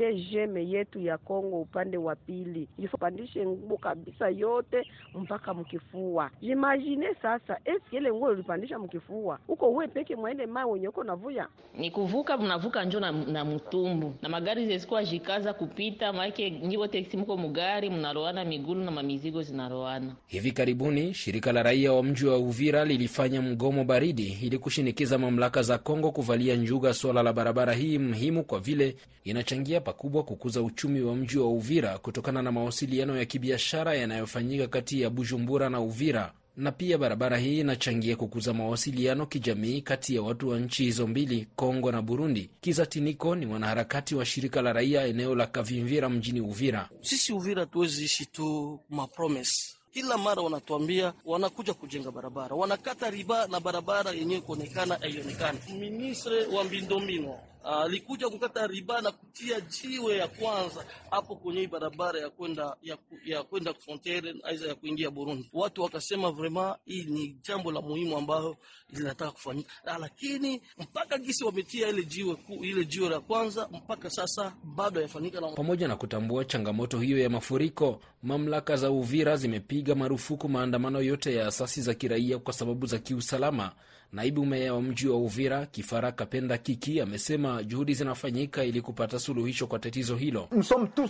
yetu 0.56 1.00
ya 1.00 1.18
Kongo 1.18 1.60
upande 1.60 1.96
wa 1.96 2.16
pili, 2.16 2.68
ilipandishe 2.78 3.46
nguo 3.46 3.76
kabisa 3.78 4.28
yote 4.28 4.86
mpaka 5.14 5.54
mkifua. 5.54 6.30
Imagine 6.40 7.14
sasa, 7.22 7.58
eski 7.64 7.96
ile 7.96 8.12
nguo 8.12 8.28
ulipandisha 8.28 8.78
mkifua 8.78 9.38
huko 9.46 9.68
uwe 9.70 9.88
peke 9.88 10.16
mwaende 10.16 10.46
mai 10.46 10.64
wenye 10.64 10.88
uko 10.88 11.04
navuya 11.04 11.48
ni 11.78 11.90
kuvuka, 11.90 12.36
mnavuka 12.38 12.84
njo 12.84 13.00
na, 13.00 13.12
na 13.12 13.44
mtumbu 13.44 14.14
na 14.22 14.28
magari 14.28 14.66
zesikuwa 14.66 15.04
jikaza 15.04 15.52
kupita 15.54 16.12
make 16.12 16.50
njivo 16.50 16.86
teksi 16.86 17.16
mko 17.16 17.36
mugari 17.36 17.90
mnaroana 17.90 18.44
migulu 18.44 18.84
na 18.84 18.90
mamizigo 18.90 19.42
zinaroana. 19.42 20.16
Hivi 20.26 20.52
karibuni 20.52 21.14
shirika 21.14 21.52
la 21.52 21.62
raia 21.62 21.92
wa 21.92 22.02
mji 22.16 22.26
wa 22.26 22.38
Uvira 22.38 22.84
lilifanya 22.84 23.42
mgomo 23.42 23.84
baridi 23.84 24.38
ili 24.42 24.58
kushinikiza 24.58 25.18
mamlaka 25.18 25.62
za 25.62 25.78
Kongo 25.78 26.10
kuvalia 26.12 26.56
njuga 26.56 26.94
suala 26.94 27.22
la 27.22 27.32
barabara 27.32 27.74
hii 27.74 27.98
muhimu, 27.98 28.44
kwa 28.44 28.60
vile 28.60 28.96
inachangia 29.24 29.80
pakubwa 29.80 30.22
kukuza 30.22 30.62
uchumi 30.62 31.00
wa 31.00 31.16
mji 31.16 31.38
wa 31.38 31.48
Uvira 31.48 31.98
kutokana 31.98 32.42
na 32.42 32.52
mawasiliano 32.52 33.18
ya 33.18 33.24
kibiashara 33.24 33.94
yanayofanyika 33.94 34.66
kati 34.66 35.00
ya 35.00 35.10
Bujumbura 35.10 35.70
na 35.70 35.80
Uvira, 35.80 36.32
na 36.56 36.72
pia 36.72 36.98
barabara 36.98 37.38
hii 37.38 37.60
inachangia 37.60 38.16
kukuza 38.16 38.54
mawasiliano 38.54 39.26
kijamii 39.26 39.80
kati 39.80 40.14
ya 40.14 40.22
watu 40.22 40.48
wa 40.48 40.58
nchi 40.60 40.84
hizo 40.84 41.06
mbili, 41.06 41.46
Kongo 41.56 41.92
na 41.92 42.02
Burundi. 42.02 42.50
Kizatiniko 42.60 43.34
ni 43.36 43.46
mwanaharakati 43.46 44.14
wa 44.14 44.24
shirika 44.24 44.62
la 44.62 44.72
raia 44.72 45.04
eneo 45.06 45.34
la 45.34 45.46
Kavimvira 45.46 46.08
mjini 46.08 46.40
Uvira. 46.40 46.88
Sisi 47.00 47.32
Uvira 47.32 47.66
tuwezi 47.66 48.04
ishi 48.04 48.26
tu 48.26 48.80
mapromise 48.90 49.75
kila 49.96 50.18
mara 50.18 50.42
wanatuambia 50.42 51.12
wanakuja 51.24 51.74
kujenga 51.74 52.10
barabara, 52.10 52.56
wanakata 52.56 53.10
riba 53.10 53.46
na 53.46 53.60
barabara 53.60 54.10
yenyewe 54.10 54.40
kuonekana 54.40 54.94
haionekani. 55.00 55.58
Ministre 55.78 56.46
wa 56.46 56.64
mbindombino 56.64 57.38
alikuja 57.66 58.26
uh, 58.26 58.32
kukata 58.32 58.66
riba 58.66 59.00
na 59.00 59.10
kutia 59.12 59.60
jiwe 59.60 60.16
ya 60.16 60.28
kwanza 60.28 60.84
hapo 61.10 61.36
kwenye 61.36 61.60
hii 61.60 61.66
barabara 61.66 62.20
ya 62.20 62.30
kwenda 62.30 62.76
ya, 63.24 63.42
kwenda 63.42 63.74
frontiere 63.74 64.34
aiza 64.44 64.68
ya 64.68 64.74
kuingia 64.74 65.10
Burundi. 65.10 65.50
Watu 65.52 65.82
wakasema 65.82 66.30
vraiment 66.30 66.76
hii 66.84 67.04
ni 67.04 67.36
jambo 67.48 67.72
la 67.72 67.80
muhimu 67.80 68.16
ambayo 68.16 68.56
linataka 68.90 69.30
kufanyika, 69.30 69.98
lakini 70.00 70.62
mpaka 70.78 71.18
gisi 71.18 71.44
wametia 71.44 71.88
ile 71.88 72.02
jiwe 72.04 72.36
ile 72.62 72.84
jiwe 72.84 73.08
la 73.08 73.20
kwanza 73.20 73.68
mpaka 73.72 74.10
sasa 74.10 74.54
bado 74.64 74.94
hayafanyika. 75.00 75.40
Na... 75.40 75.48
pamoja 75.48 75.88
na 75.88 75.96
kutambua 75.96 76.44
changamoto 76.44 76.98
hiyo 77.00 77.18
ya 77.18 77.30
mafuriko, 77.30 78.00
mamlaka 78.22 78.76
za 78.76 78.90
Uvira 78.90 79.36
zimepiga 79.36 79.94
marufuku 79.94 80.48
maandamano 80.48 81.00
yote 81.02 81.34
ya 81.34 81.46
asasi 81.46 81.82
za 81.82 81.94
kiraia 81.94 82.38
kwa 82.38 82.52
sababu 82.52 82.86
za 82.86 82.98
kiusalama. 82.98 83.72
Naibu 84.12 84.46
meya 84.46 84.74
wa 84.74 84.82
mji 84.82 85.08
wa 85.08 85.16
Uvira 85.16 85.66
Kifara 85.66 86.12
Kapenda 86.12 86.58
Kiki 86.58 87.00
amesema 87.00 87.62
juhudi 87.62 87.94
zinafanyika 87.94 88.64
ili 88.64 88.80
kupata 88.80 89.18
suluhisho 89.18 89.66
kwa 89.66 89.78
tatizo 89.78 90.16
hilo. 90.16 90.48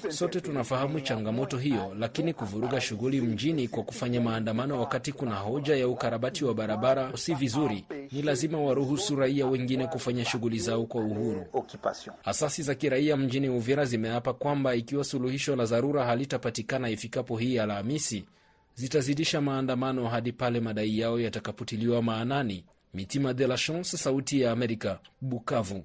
Sote 0.09 0.41
tunafahamu 0.41 1.01
changamoto 1.01 1.59
hiyo, 1.59 1.95
lakini 1.99 2.35
kuvuruga 2.35 2.81
shughuli 2.81 3.21
mjini 3.21 3.69
kwa 3.69 3.83
kufanya 3.83 4.21
maandamano 4.21 4.81
wakati 4.81 5.13
kuna 5.13 5.35
hoja 5.37 5.77
ya 5.77 5.89
ukarabati 5.89 6.45
wa 6.45 6.55
barabara 6.55 7.17
si 7.17 7.35
vizuri. 7.35 7.85
Ni 8.13 8.23
lazima 8.23 8.59
waruhusu 8.61 9.17
raia 9.17 9.47
wengine 9.47 9.87
kufanya 9.87 10.25
shughuli 10.25 10.59
zao 10.59 10.85
kwa 10.87 11.01
uhuru. 11.05 11.47
Asasi 12.25 12.63
za 12.63 12.75
kiraia 12.75 13.17
mjini 13.17 13.49
Uvira 13.49 13.85
zimeapa 13.85 14.33
kwamba 14.35 14.75
ikiwa 14.75 15.05
suluhisho 15.05 15.57
la 15.57 15.65
dharura 15.67 16.05
halitapatikana 16.05 16.91
ifikapo 16.91 17.37
hii 17.37 17.59
Alhamisi 17.59 18.25
zitazidisha 18.75 19.41
maandamano 19.41 20.09
hadi 20.09 20.33
pale 20.33 20.61
madai 20.61 20.99
yao 20.99 21.21
yatakapotiliwa 21.21 22.03
maanani. 22.03 22.65
Mitima 22.97 23.35
de 23.35 23.47
la 23.47 23.57
Chance, 23.59 23.97
Sauti 23.99 24.41
ya 24.41 24.53
Amerika, 24.53 25.01
Bukavu. 25.21 25.85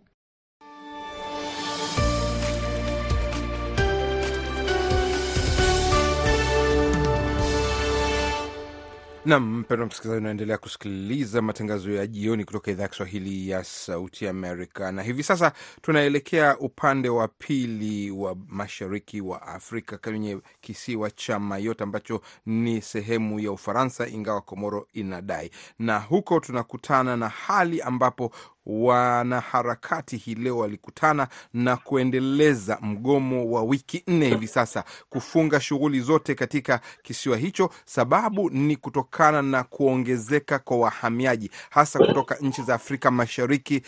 Nam 9.31 9.59
mpendwa 9.59 9.88
msikilizaji, 9.88 10.21
unaendelea 10.21 10.57
kusikiliza 10.57 11.41
matangazo 11.41 11.91
ya 11.91 12.07
jioni 12.07 12.45
kutoka 12.45 12.71
idhaa 12.71 12.83
ya 12.83 12.88
Kiswahili 12.89 13.50
ya 13.50 13.63
Sauti 13.63 14.27
Amerika, 14.27 14.91
na 14.91 15.03
hivi 15.03 15.23
sasa 15.23 15.51
tunaelekea 15.81 16.57
upande 16.57 17.09
wa 17.09 17.27
pili 17.27 18.11
wa 18.11 18.35
mashariki 18.47 19.21
wa 19.21 19.41
Afrika 19.41 19.97
kwenye 19.97 20.38
kisiwa 20.61 21.11
cha 21.11 21.39
Mayotte 21.39 21.83
ambacho 21.83 22.21
ni 22.45 22.81
sehemu 22.81 23.39
ya 23.39 23.51
Ufaransa, 23.51 24.07
ingawa 24.07 24.41
Komoro 24.41 24.88
inadai, 24.93 25.51
na 25.79 26.00
huko 26.00 26.39
tunakutana 26.39 27.17
na 27.17 27.29
hali 27.29 27.81
ambapo 27.81 28.31
wanaharakati 28.65 30.17
hii 30.17 30.35
leo 30.35 30.57
walikutana 30.57 31.27
na 31.53 31.77
kuendeleza 31.77 32.77
mgomo 32.81 33.51
wa 33.51 33.63
wiki 33.63 34.03
nne 34.07 34.29
hivi 34.29 34.47
sasa, 34.47 34.83
kufunga 35.09 35.59
shughuli 35.61 35.99
zote 36.01 36.35
katika 36.35 36.79
kisiwa 37.03 37.37
hicho. 37.37 37.69
Sababu 37.85 38.49
ni 38.49 38.75
kutokana 38.75 39.41
na 39.41 39.63
kuongezeka 39.63 40.59
kwa 40.59 40.77
wahamiaji 40.77 41.51
hasa 41.69 41.99
kutoka 41.99 42.35
nchi 42.35 42.61
za 42.61 42.73
Afrika 42.75 43.11
Mashariki 43.11 43.81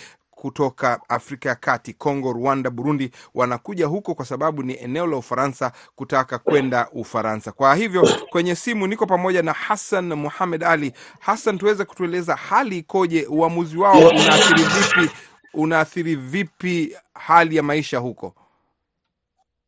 kutoka 0.44 1.02
Afrika 1.10 1.50
ya 1.50 1.56
Kati, 1.56 1.94
Kongo, 1.94 2.34
Rwanda, 2.34 2.70
Burundi, 2.70 3.12
wanakuja 3.36 3.86
huko 3.88 4.16
kwa 4.16 4.26
sababu 4.26 4.64
ni 4.64 4.74
eneo 4.74 5.08
la 5.08 5.18
Ufaransa 5.18 5.72
kutaka 5.96 6.40
kwenda 6.40 6.90
Ufaransa. 6.94 7.52
Kwa 7.52 7.76
hivyo 7.76 8.10
kwenye 8.30 8.56
simu 8.56 8.88
niko 8.88 9.06
pamoja 9.06 9.42
na 9.42 9.54
Hassan 9.54 10.14
Muhamed 10.14 10.64
Ali. 10.64 10.94
Hassan, 11.20 11.58
tuweze 11.58 11.86
kutueleza 11.86 12.36
hali 12.36 12.78
ikoje? 12.78 13.26
Uamuzi 13.30 13.78
wao 13.78 14.00
unaathiri 14.10 14.64
vipi, 14.64 15.16
unaathiri 15.54 16.16
vipi 16.16 16.98
hali 17.14 17.56
ya 17.56 17.64
maisha 17.64 17.98
huko? 18.00 18.36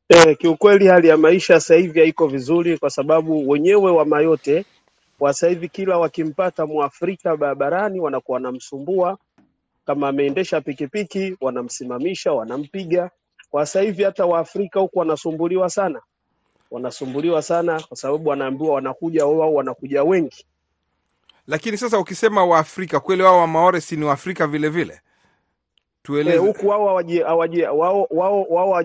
E, 0.09 0.35
kiukweli 0.35 0.87
hali 0.87 1.07
ya 1.07 1.17
maisha 1.17 1.59
sasa 1.59 1.75
hivi 1.75 1.99
haiko 1.99 2.27
vizuri, 2.27 2.77
kwa 2.77 2.89
sababu 2.89 3.49
wenyewe 3.49 3.91
wa 3.91 4.05
Mayote 4.05 4.65
kwa 5.19 5.33
sasa 5.33 5.47
hivi 5.49 5.69
kila 5.69 5.97
wakimpata 5.97 6.65
Mwafrika 6.65 7.37
barabarani 7.37 7.99
wanakuwa 7.99 8.35
wanamsumbua 8.35 9.17
kama 9.85 10.07
ameendesha 10.07 10.61
pikipiki 10.61 11.37
wanamsimamisha, 11.41 12.33
wanampiga. 12.33 13.09
Kwa 13.49 13.65
sasa 13.65 13.81
hivi 13.81 14.03
hata 14.03 14.25
Waafrika 14.25 14.79
huku 14.79 14.99
wanasumbuliwa 14.99 15.69
sana, 15.69 16.01
wanasumbuliwa 16.71 17.41
sana 17.41 17.81
kwa 17.87 17.97
sababu 17.97 18.29
wanaambiwa 18.29 18.73
wanakuja 18.73 19.25
wao, 19.25 19.53
wanakuja 19.53 20.03
wengi. 20.03 20.45
Lakini 21.47 21.77
sasa 21.77 21.99
ukisema 21.99 22.45
Waafrika 22.45 22.99
kweli, 22.99 23.23
wao 23.23 23.39
wa 23.39 23.47
Maore 23.47 23.81
si 23.81 23.95
ni 23.95 24.05
Waafrika 24.05 24.47
vile 24.47 24.69
vile? 24.69 25.01
Tueleze 26.03 26.37
Eh, 26.37 26.41
huku 26.43 26.67
wao 26.67 26.85
wao 26.85 28.07
wao 28.09 28.43
wao 28.49 28.83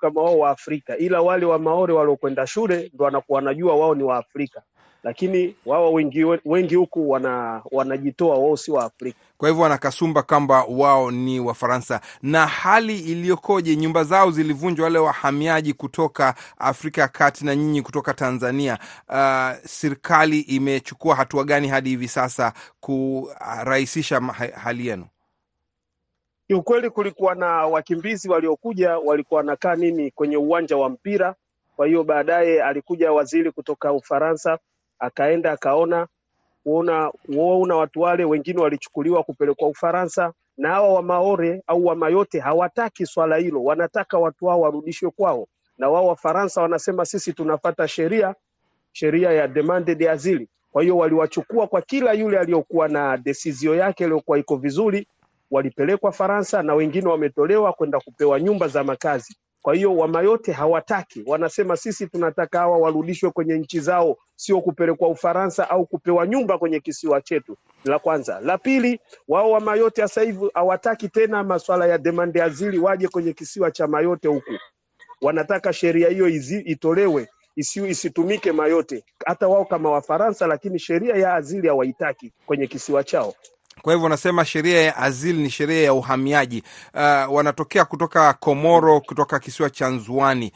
kama 0.00 0.22
wao 0.22 0.38
Waafrika, 0.38 0.96
ila 0.96 1.20
wale 1.22 1.46
wa 1.46 1.58
Maore 1.58 1.92
waliokwenda 1.92 2.46
shule 2.46 2.90
ndo 2.94 3.04
wanakuwa 3.04 3.36
wanajua 3.36 3.76
wao 3.76 3.94
ni 3.94 4.02
Waafrika, 4.02 4.62
lakini 5.02 5.54
wao 5.66 5.92
wengi 5.92 6.24
wengi 6.44 6.74
huku 6.74 7.10
wana 7.10 7.62
wanajitoa 7.70 8.38
wao 8.38 8.56
si 8.56 8.70
Waafrika. 8.70 9.18
Kwa 9.38 9.48
hivyo 9.48 9.62
wanakasumba 9.62 10.22
kwamba 10.22 10.64
wao 10.64 11.10
ni 11.10 11.40
Wafaransa. 11.40 12.00
Na 12.22 12.46
hali 12.46 12.98
iliyokoje? 13.00 13.76
Nyumba 13.76 14.04
zao 14.04 14.30
zilivunjwa, 14.30 14.84
wale 14.84 14.98
wahamiaji 14.98 15.72
kutoka 15.72 16.34
Afrika 16.58 17.00
ya 17.00 17.08
Kati 17.08 17.44
na 17.44 17.56
nyinyi 17.56 17.82
kutoka 17.82 18.14
Tanzania. 18.14 18.78
Uh, 19.08 19.50
serikali 19.66 20.40
imechukua 20.40 21.14
hatua 21.14 21.44
gani 21.44 21.68
hadi 21.68 21.90
hivi 21.90 22.08
sasa 22.08 22.52
kurahisisha 22.80 24.20
hali 24.54 24.86
yenu? 24.86 25.06
Kiukweli 26.46 26.90
kulikuwa 26.90 27.34
na 27.34 27.46
wakimbizi 27.66 28.28
waliokuja, 28.30 28.98
walikuwa 28.98 29.38
wanakaa 29.38 29.74
nini 29.76 30.10
kwenye 30.10 30.36
uwanja 30.36 30.76
wa 30.76 30.88
mpira. 30.88 31.34
Kwa 31.76 31.86
hiyo 31.86 32.04
baadaye 32.04 32.62
alikuja 32.62 33.12
waziri 33.12 33.50
kutoka 33.52 33.92
Ufaransa, 33.92 34.58
akaenda 35.02 35.52
akaona 35.52 36.06
kuona 36.64 37.10
kuona 37.26 37.76
watu 37.76 38.00
wale 38.00 38.24
wengine 38.24 38.60
walichukuliwa 38.60 39.22
kupelekwa 39.22 39.68
Ufaransa, 39.68 40.32
na 40.56 40.68
hawa 40.68 40.88
wa 40.94 41.02
Maore 41.02 41.62
au 41.66 41.86
wa 41.86 41.94
Mayote 41.96 42.40
hawataki 42.40 43.06
swala 43.06 43.36
hilo, 43.36 43.64
wanataka 43.64 44.18
watu 44.18 44.46
hao 44.46 44.60
warudishwe 44.60 45.10
kwao, 45.10 45.46
na 45.78 45.88
wao 45.88 46.06
Wafaransa 46.06 46.62
wanasema 46.62 47.04
sisi 47.04 47.32
tunafata 47.32 47.88
sheria 47.88 48.34
sheria 48.92 49.32
ya 49.32 49.48
demande 49.48 49.94
de 49.94 50.10
asili. 50.10 50.48
Kwa 50.72 50.82
hiyo 50.82 50.96
waliwachukua 50.96 51.66
kwa 51.66 51.82
kila 51.82 52.12
yule 52.12 52.38
aliyokuwa 52.38 52.88
na 52.88 53.16
desizio 53.16 53.74
yake 53.74 54.04
iliyokuwa 54.04 54.38
iko 54.38 54.56
vizuri, 54.56 55.06
walipelekwa 55.50 56.12
Faransa 56.12 56.62
na 56.62 56.74
wengine 56.74 57.08
wametolewa 57.08 57.72
kwenda 57.72 58.00
kupewa 58.00 58.40
nyumba 58.40 58.68
za 58.68 58.84
makazi. 58.84 59.36
Kwa 59.62 59.74
hiyo 59.74 59.96
Wamayote 59.96 60.52
hawataki, 60.52 61.22
wanasema 61.26 61.76
sisi 61.76 62.06
tunataka 62.06 62.58
hawa 62.58 62.78
warudishwe 62.78 63.30
kwenye 63.30 63.58
nchi 63.58 63.80
zao, 63.80 64.16
sio 64.36 64.60
kupelekwa 64.60 65.08
Ufaransa 65.08 65.70
au 65.70 65.86
kupewa 65.86 66.26
nyumba 66.26 66.58
kwenye 66.58 66.80
kisiwa 66.80 67.20
chetu. 67.20 67.56
La 67.84 67.98
kwanza. 67.98 68.40
La 68.40 68.58
pili, 68.58 69.00
wao 69.28 69.50
Wamayote 69.50 70.02
sasa 70.02 70.22
hivi 70.22 70.50
hawataki 70.54 71.08
tena 71.08 71.44
masuala 71.44 71.86
ya 71.86 71.98
demande 71.98 72.42
azili, 72.42 72.78
waje 72.78 73.08
kwenye 73.08 73.32
kisiwa 73.32 73.70
cha 73.70 73.86
Mayote 73.86 74.28
huku 74.28 74.50
wanataka 75.22 75.72
sheria 75.72 76.08
hiyo 76.08 76.28
itolewe 76.64 77.28
isi, 77.56 77.86
isitumike 77.88 78.52
Mayote, 78.52 79.04
hata 79.26 79.48
wao 79.48 79.64
kama 79.64 79.90
Wafaransa, 79.90 80.46
lakini 80.46 80.78
sheria 80.78 81.14
ya 81.14 81.34
azili 81.34 81.68
hawaitaki 81.68 82.32
kwenye 82.46 82.66
kisiwa 82.66 83.04
chao. 83.04 83.34
Kwa 83.82 83.92
hivyo 83.92 84.04
wanasema 84.04 84.44
sheria 84.44 84.82
ya 84.82 84.96
azili 84.96 85.42
ni 85.42 85.50
sheria 85.50 85.82
ya 85.82 85.94
uhamiaji. 85.94 86.62
Uh, 86.94 87.34
wanatokea 87.34 87.84
kutoka 87.84 88.32
Komoro, 88.32 89.00
kutoka 89.00 89.38
kisiwa 89.38 89.70
cha 89.70 89.88
Nzwani. 89.88 90.52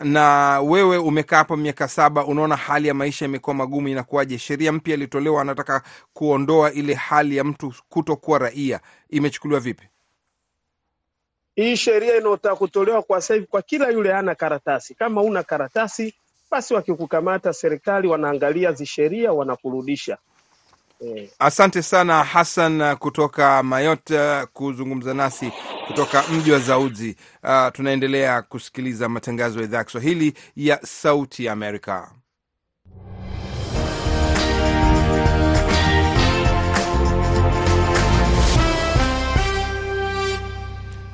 Na 0.00 0.60
wewe 0.60 0.98
umekaa 0.98 1.36
hapo 1.36 1.56
miaka 1.56 1.88
saba, 1.88 2.24
unaona 2.26 2.56
hali 2.56 2.88
ya 2.88 2.94
maisha 2.94 3.24
imekuwa 3.24 3.54
magumu, 3.54 3.88
inakuwaje? 3.88 4.38
Sheria 4.38 4.72
mpya 4.72 4.94
ilitolewa, 4.94 5.42
anataka 5.42 5.82
kuondoa 6.12 6.72
ile 6.72 6.94
hali 6.94 7.36
ya 7.36 7.44
mtu 7.44 7.74
kutokuwa 7.88 8.38
raia, 8.38 8.80
imechukuliwa 9.10 9.60
vipi? 9.60 9.88
Hii 11.56 11.76
sheria 11.76 12.16
inayotaka 12.16 12.56
kutolewa 12.56 13.02
kwa 13.02 13.20
sasa 13.20 13.34
hivi 13.34 13.46
kwa 13.46 13.62
kila 13.62 13.88
yule 13.90 14.14
ana 14.14 14.34
karatasi. 14.34 14.94
Kama 14.94 15.22
una 15.22 15.42
karatasi, 15.42 16.14
basi 16.50 16.74
wakikukamata, 16.74 17.52
serikali 17.52 18.08
wanaangalia 18.08 18.72
zisheria, 18.72 19.32
wanakurudisha. 19.32 20.18
Asante 21.38 21.82
sana 21.82 22.24
Hassan 22.24 22.96
kutoka 22.96 23.62
Mayotte 23.62 24.46
kuzungumza 24.52 25.14
nasi 25.14 25.52
kutoka 25.86 26.22
mji 26.32 26.52
wa 26.52 26.58
Zauzi. 26.58 27.16
Uh, 27.42 27.68
tunaendelea 27.72 28.42
kusikiliza 28.42 29.08
matangazo 29.08 29.58
ya 29.58 29.64
idhaa 29.64 29.78
ya 29.78 29.84
Kiswahili 29.84 30.34
ya 30.56 30.80
Sauti 30.86 31.48
Amerika. 31.48 32.21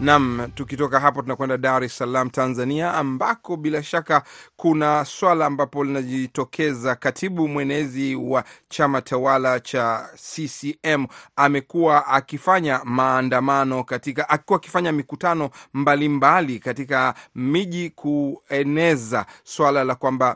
Nam, 0.01 0.51
tukitoka 0.55 1.01
hapo 1.01 1.23
tunakwenda 1.23 1.57
Dar 1.59 1.85
es 1.85 1.99
Salaam, 1.99 2.31
Tanzania, 2.31 2.95
ambako 2.95 3.57
bila 3.57 3.83
shaka 3.83 4.23
kuna 4.57 5.05
swala 5.05 5.47
ambapo 5.47 5.85
linajitokeza. 5.85 6.95
Katibu 6.95 7.49
mwenezi 7.49 8.15
wa 8.15 8.45
chama 8.69 9.03
tawala 9.03 9.61
cha 9.61 10.09
CCM 10.17 11.07
amekuwa 11.37 12.07
akifanya 12.07 12.81
maandamano 12.85 13.85
katika, 13.85 14.29
akikuwa 14.29 14.57
akifanya 14.57 14.93
mikutano 14.93 15.51
mbalimbali 15.75 16.09
mbali 16.09 16.59
katika 16.59 17.15
miji 17.35 17.91
kueneza 17.91 19.27
swala 19.45 19.85
la 19.85 19.95
kwamba 19.95 20.35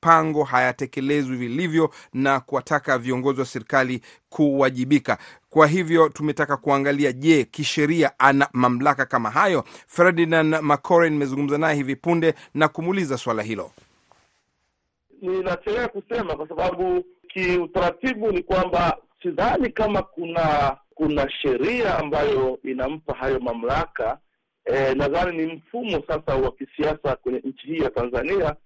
mipango 0.00 0.44
hayatekelezwi 0.44 1.36
vilivyo 1.36 1.90
na 2.14 2.40
kuwataka 2.40 2.98
viongozi 2.98 3.40
wa 3.40 3.46
serikali 3.46 4.00
kuwajibika. 4.28 5.18
Kwa 5.50 5.66
hivyo 5.66 6.08
tumetaka 6.08 6.56
kuangalia, 6.56 7.12
je, 7.12 7.44
kisheria 7.44 8.18
ana 8.18 8.48
mamlaka 8.52 9.06
kama 9.06 9.30
hayo? 9.30 9.64
Ferdinand 9.86 10.54
Macore 10.62 11.10
nimezungumza 11.10 11.58
naye 11.58 11.76
hivi 11.76 11.96
punde 11.96 12.34
na 12.54 12.68
kumuuliza 12.68 13.18
swala 13.18 13.42
hilo. 13.42 13.70
Ninachelea 15.22 15.88
kusema 15.88 16.36
kwa 16.36 16.48
sababu 16.48 17.04
kiutaratibu 17.28 18.32
ni 18.32 18.42
kwamba 18.42 18.96
sidhani 19.22 19.70
kama 19.70 20.02
kuna 20.02 20.76
kuna 20.94 21.30
sheria 21.30 21.98
ambayo 21.98 22.58
inampa 22.64 23.14
hayo 23.14 23.40
mamlaka. 23.40 24.18
E, 24.64 24.94
nadhani 24.94 25.46
ni 25.46 25.52
mfumo 25.52 26.02
sasa 26.08 26.34
wa 26.34 26.52
kisiasa 26.52 27.16
kwenye 27.16 27.38
nchi 27.38 27.66
hii 27.66 27.78
ya 27.78 27.90
Tanzania 27.90 28.56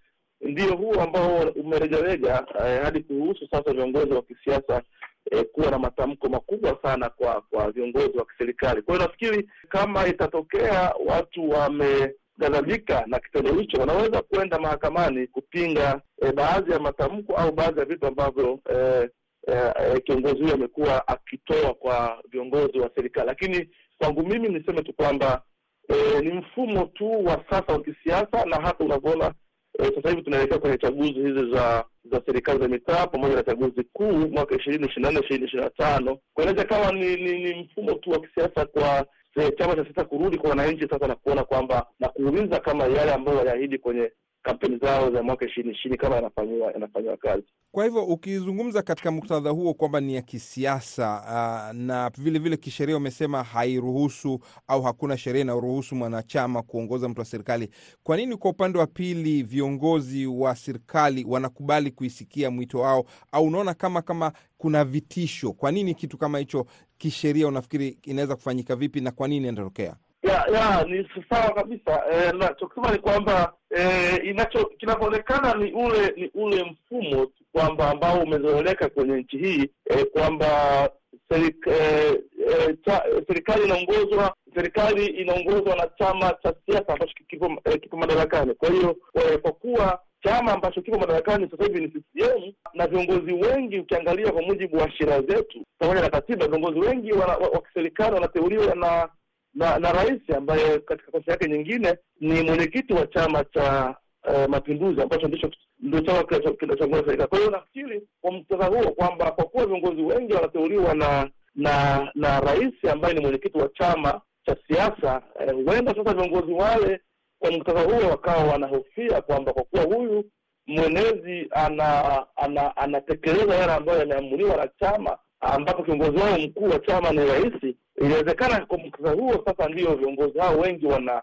ndio 0.44 0.76
huo 0.76 1.00
ambao 1.02 1.38
umeregarega 1.56 2.46
eh, 2.66 2.82
hadi 2.82 3.00
kuruhusu 3.00 3.48
sasa 3.50 3.72
viongozi 3.72 4.12
wa 4.12 4.22
kisiasa 4.22 4.82
eh, 5.30 5.44
kuwa 5.52 5.70
na 5.70 5.78
matamko 5.78 6.28
makubwa 6.28 6.78
sana 6.82 7.08
kwa 7.08 7.40
kwa 7.50 7.70
viongozi 7.70 8.18
wa 8.18 8.24
kiserikali. 8.24 8.82
Kwa 8.82 8.94
hiyo 8.94 9.06
nafikiri 9.06 9.48
kama 9.68 10.06
itatokea 10.06 10.94
watu 11.06 11.50
wame 11.50 12.14
wanaoghadhabika 12.40 13.04
na 13.06 13.18
kitendo 13.18 13.52
hicho 13.54 13.80
wanaweza 13.80 14.22
kuenda 14.22 14.58
mahakamani 14.58 15.26
kupinga 15.26 16.00
e, 16.22 16.32
baadhi 16.32 16.72
ya 16.72 16.78
matamko 16.78 17.36
au 17.36 17.52
baadhi 17.52 17.78
ya 17.80 17.84
vitu 17.86 18.06
ambavyo 18.06 18.58
e, 18.74 19.08
e, 19.46 20.00
kiongozi 20.00 20.42
huyo 20.42 20.54
amekuwa 20.54 21.08
akitoa 21.08 21.74
kwa 21.74 22.22
viongozi 22.30 22.78
wa 22.78 22.90
serikali. 22.94 23.26
Lakini 23.26 23.68
kwangu 23.98 24.26
mimi 24.26 24.48
niseme 24.48 24.82
tu 24.82 24.92
kwamba 24.92 25.42
e, 25.88 26.20
ni 26.20 26.32
mfumo 26.32 26.84
tu 26.86 27.24
wa 27.24 27.44
sasa 27.50 27.72
wa 27.72 27.80
kisiasa, 27.82 28.44
na 28.46 28.56
hata 28.56 28.84
unavyoona 28.84 29.34
sasa 29.78 30.10
hivi 30.10 30.22
tunaelekea 30.22 30.58
kwenye 30.58 30.78
chaguzi 30.78 31.12
hizi 31.12 31.50
za 31.52 31.84
za 32.12 32.22
serikali 32.26 32.60
za 32.60 32.68
mitaa 32.68 33.06
pamoja 33.06 33.34
na 33.34 33.42
chaguzi 33.42 33.84
kuu 33.92 34.12
mwaka 34.12 34.56
ishirini 34.56 34.86
ishirini 34.86 35.04
na 35.04 35.10
nne 35.10 35.20
ishirini 35.20 35.46
ishirini 35.46 35.64
na 35.78 35.84
tano. 35.86 36.18
Kueleza 36.34 36.64
kama 36.64 36.92
ni, 36.92 37.16
ni, 37.16 37.38
ni 37.44 37.54
mfumo 37.62 37.94
tu 37.94 38.10
wa 38.10 38.20
kisiasa 38.20 38.66
kwa 38.66 39.06
eh, 39.36 39.52
chama 39.58 39.74
cha 39.76 39.84
siasa 39.84 40.04
kurudi 40.04 40.38
kwa 40.38 40.50
wananchi 40.50 40.88
sasa 40.88 41.06
na 41.06 41.14
kuona 41.14 41.44
kwamba 41.44 41.86
na 42.00 42.08
kuuliza 42.08 42.60
kama 42.60 42.84
yale 42.84 43.12
ambayo 43.12 43.38
waliahidi 43.38 43.78
kwenye 43.78 44.10
kampeni 44.44 44.78
zao 44.78 45.10
za 45.10 45.22
mwaka 45.22 45.46
ishirini 45.46 45.74
ishirini 45.74 45.98
kama 45.98 46.16
yanafanyiwa 46.16 47.16
kazi. 47.16 47.44
Kwa 47.72 47.84
hivyo 47.84 48.04
ukizungumza 48.04 48.82
katika 48.82 49.10
muktadha 49.10 49.50
huo 49.50 49.74
kwamba 49.74 50.00
ni 50.00 50.14
ya 50.14 50.22
kisiasa 50.22 51.22
uh, 51.24 51.76
na 51.80 52.10
vile 52.18 52.38
vile 52.38 52.56
kisheria 52.56 52.96
umesema 52.96 53.42
hairuhusu 53.42 54.40
au 54.68 54.82
hakuna 54.82 55.16
sheria 55.18 55.40
inayoruhusu 55.42 55.94
mwanachama 55.96 56.62
kuongoza 56.62 57.08
mtu 57.08 57.20
wa 57.20 57.24
serikali, 57.24 57.68
kwa 58.02 58.16
nini 58.16 58.36
kwa 58.36 58.50
upande 58.50 58.78
wa 58.78 58.86
pili 58.86 59.42
viongozi 59.42 60.26
wa 60.26 60.56
serikali 60.56 61.24
wanakubali 61.28 61.90
kuisikia 61.90 62.50
mwito 62.50 62.78
wao, 62.80 63.04
au 63.32 63.44
unaona 63.44 63.74
kama 63.74 64.02
kama 64.02 64.32
kuna 64.58 64.84
vitisho? 64.84 65.52
Kwa 65.52 65.72
nini 65.72 65.94
kitu 65.94 66.18
kama 66.18 66.38
hicho 66.38 66.66
kisheria 66.98 67.48
unafikiri 67.48 67.98
inaweza 68.02 68.36
kufanyika 68.36 68.76
vipi 68.76 69.00
na 69.00 69.10
kwa 69.10 69.28
nini 69.28 69.48
inatokea? 69.48 69.96
Ya 70.24 70.44
ya 70.52 70.84
ni 70.84 71.08
sawa 71.30 71.54
kabisa. 71.54 72.02
E, 72.12 72.32
nachokisema 72.32 72.92
ni 72.92 72.98
kwamba 72.98 73.52
e, 73.76 74.16
inacho 74.16 74.64
kinavyoonekana 74.64 75.54
ni 75.54 75.72
ule 75.72 76.12
ni 76.16 76.30
ule 76.34 76.64
mfumo 76.64 77.26
kwamba 77.52 77.90
ambao 77.90 78.22
umezoeleka 78.22 78.88
kwenye 78.88 79.16
nchi 79.16 79.38
hii 79.38 79.70
e, 79.86 80.04
kwamba 80.04 80.90
serik, 81.28 81.66
e, 81.66 82.20
e, 82.48 83.64
inaongozwa 83.64 84.34
serikali 84.54 85.06
inaongozwa 85.06 85.76
na 85.76 85.86
chama 85.98 86.34
cha 86.42 86.54
siasa 86.66 86.92
ambacho 86.92 87.14
kipo, 87.28 87.56
e, 87.64 87.78
kipo 87.78 87.96
madarakani. 87.96 88.54
Kwa 88.54 88.68
hiyo 88.70 88.96
kwa 89.42 89.52
kuwa 89.52 90.00
chama 90.22 90.52
ambacho 90.52 90.82
kipo 90.82 90.98
madarakani 90.98 91.48
sasa 91.50 91.64
hivi 91.64 91.80
ni 91.80 91.88
CCM 91.88 92.52
na 92.74 92.86
viongozi 92.86 93.32
wengi, 93.32 93.78
ukiangalia 93.78 94.32
kwa 94.32 94.42
mujibu 94.42 94.76
wa 94.76 94.90
sheria 94.90 95.22
zetu 95.22 95.64
pamoja 95.78 96.00
na 96.00 96.10
katiba, 96.10 96.48
viongozi 96.48 96.78
wengi 96.80 97.12
wa 97.12 97.62
kiserikali 97.68 98.14
wanateuliwa 98.14 98.74
na 98.74 99.08
na 99.54 99.78
na 99.78 99.92
rais 99.92 100.30
ambaye 100.36 100.78
katika 100.78 101.10
kosa 101.12 101.30
yake 101.32 101.48
nyingine 101.48 101.96
ni 102.20 102.42
mwenyekiti 102.42 102.92
wa 102.92 103.06
chama 103.06 103.44
cha 103.44 103.96
uh, 104.28 104.46
Mapinduzi 104.48 105.02
ambacho 105.02 105.28
ndicho 105.28 105.50
ndio 105.80 106.00
chama 106.00 106.22
kinachoongoza 106.24 107.04
serikali. 107.04 107.28
Kwa 107.28 107.38
hiyo 107.38 107.50
nafikiri 107.50 108.02
kwa 108.20 108.32
muktadha 108.32 108.66
huo 108.66 108.90
kwamba 108.92 109.30
kwa 109.32 109.44
kuwa 109.44 109.66
viongozi 109.66 110.02
wengi 110.02 110.32
wanateuliwa 110.32 110.94
na 110.94 111.30
na 111.54 112.08
na 112.14 112.40
rais 112.40 112.74
ambaye 112.92 113.14
ni 113.14 113.20
mwenyekiti 113.20 113.58
wa 113.58 113.68
chama 113.68 114.20
cha 114.46 114.56
siasa, 114.68 115.22
huenda 115.64 115.90
eh, 115.90 115.96
sasa 115.96 116.14
viongozi 116.14 116.52
wale 116.52 117.00
kwa 117.38 117.50
muktadha 117.50 117.80
huo 117.82 118.10
wakawa 118.10 118.44
wanahofia 118.44 119.20
kwamba 119.22 119.52
kwa 119.52 119.64
kuwa 119.64 119.82
huyu 119.82 120.24
mwenezi 120.66 121.48
ana 121.54 122.76
anatekeleza 122.76 123.44
ana 123.44 123.54
yale 123.54 123.72
ambayo 123.72 123.98
yameamuliwa 123.98 124.56
na 124.56 124.68
chama 124.80 125.18
ambapo 125.40 125.82
kiongozi 125.82 126.16
wao 126.16 126.38
mkuu 126.38 126.64
wa 126.64 126.78
chama 126.78 127.10
ni 127.12 127.24
rais. 127.26 127.74
Inawezekana 128.00 128.66
kwa 128.66 128.78
muktadha 128.78 129.10
huo 129.10 129.42
sasa 129.44 129.68
ndio 129.68 129.94
viongozi 129.94 130.38
hao 130.38 130.58
wengi 130.58 130.86
wana 130.86 131.22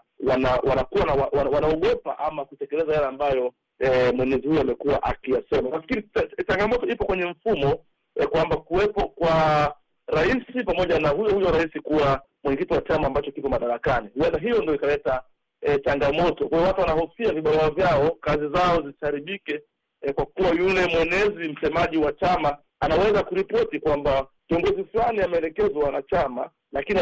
wanakuwa 0.62 1.04
wana, 1.04 1.28
wana, 1.32 1.50
wanaogopa 1.50 2.10
wana 2.10 2.18
ama 2.18 2.44
kutekeleza 2.44 2.92
yale 2.94 3.06
ambayo 3.06 3.52
e, 3.78 4.12
mwenezi 4.12 4.46
huyo 4.48 4.60
amekuwa 4.60 5.02
akiyasema. 5.02 5.70
Nafikiri 5.70 6.08
changamoto 6.48 6.86
ipo 6.86 7.04
kwenye 7.04 7.24
mfumo 7.24 7.84
e, 8.16 8.26
kwamba 8.26 8.56
kuwepo 8.56 9.08
kwa 9.08 9.74
rais 10.06 10.64
pamoja 10.66 10.98
na 10.98 11.08
huyo 11.08 11.34
huyo 11.34 11.50
rais 11.50 11.70
kuwa 11.82 12.22
mwenyekiti 12.44 12.74
wa 12.74 12.80
chama 12.80 13.06
ambacho 13.06 13.32
kipo 13.32 13.48
madarakani, 13.48 14.08
huenda 14.18 14.38
hiyo 14.38 14.62
ndio 14.62 14.74
ikaleta 14.74 15.22
e, 15.60 15.78
changamoto. 15.78 16.48
Kwa 16.48 16.60
watu 16.62 16.80
wanahofia 16.80 17.32
vibarua 17.32 17.70
vyao, 17.70 18.10
kazi 18.10 18.48
zao 18.48 18.82
zisiharibike 18.82 19.60
e, 20.02 20.12
kwa 20.12 20.26
kuwa 20.26 20.48
yule 20.48 20.86
mwenezi, 20.86 21.48
msemaji 21.52 21.96
wa 21.96 22.12
chama 22.12 22.56
anaweza 22.80 23.22
kuripoti 23.22 23.80
kwamba 23.80 24.26
kiongozi 24.48 24.84
fulani 24.84 25.20
ameelekezwa 25.22 25.92
na 25.92 26.02
chama 26.02 26.50
lakini 26.72 26.98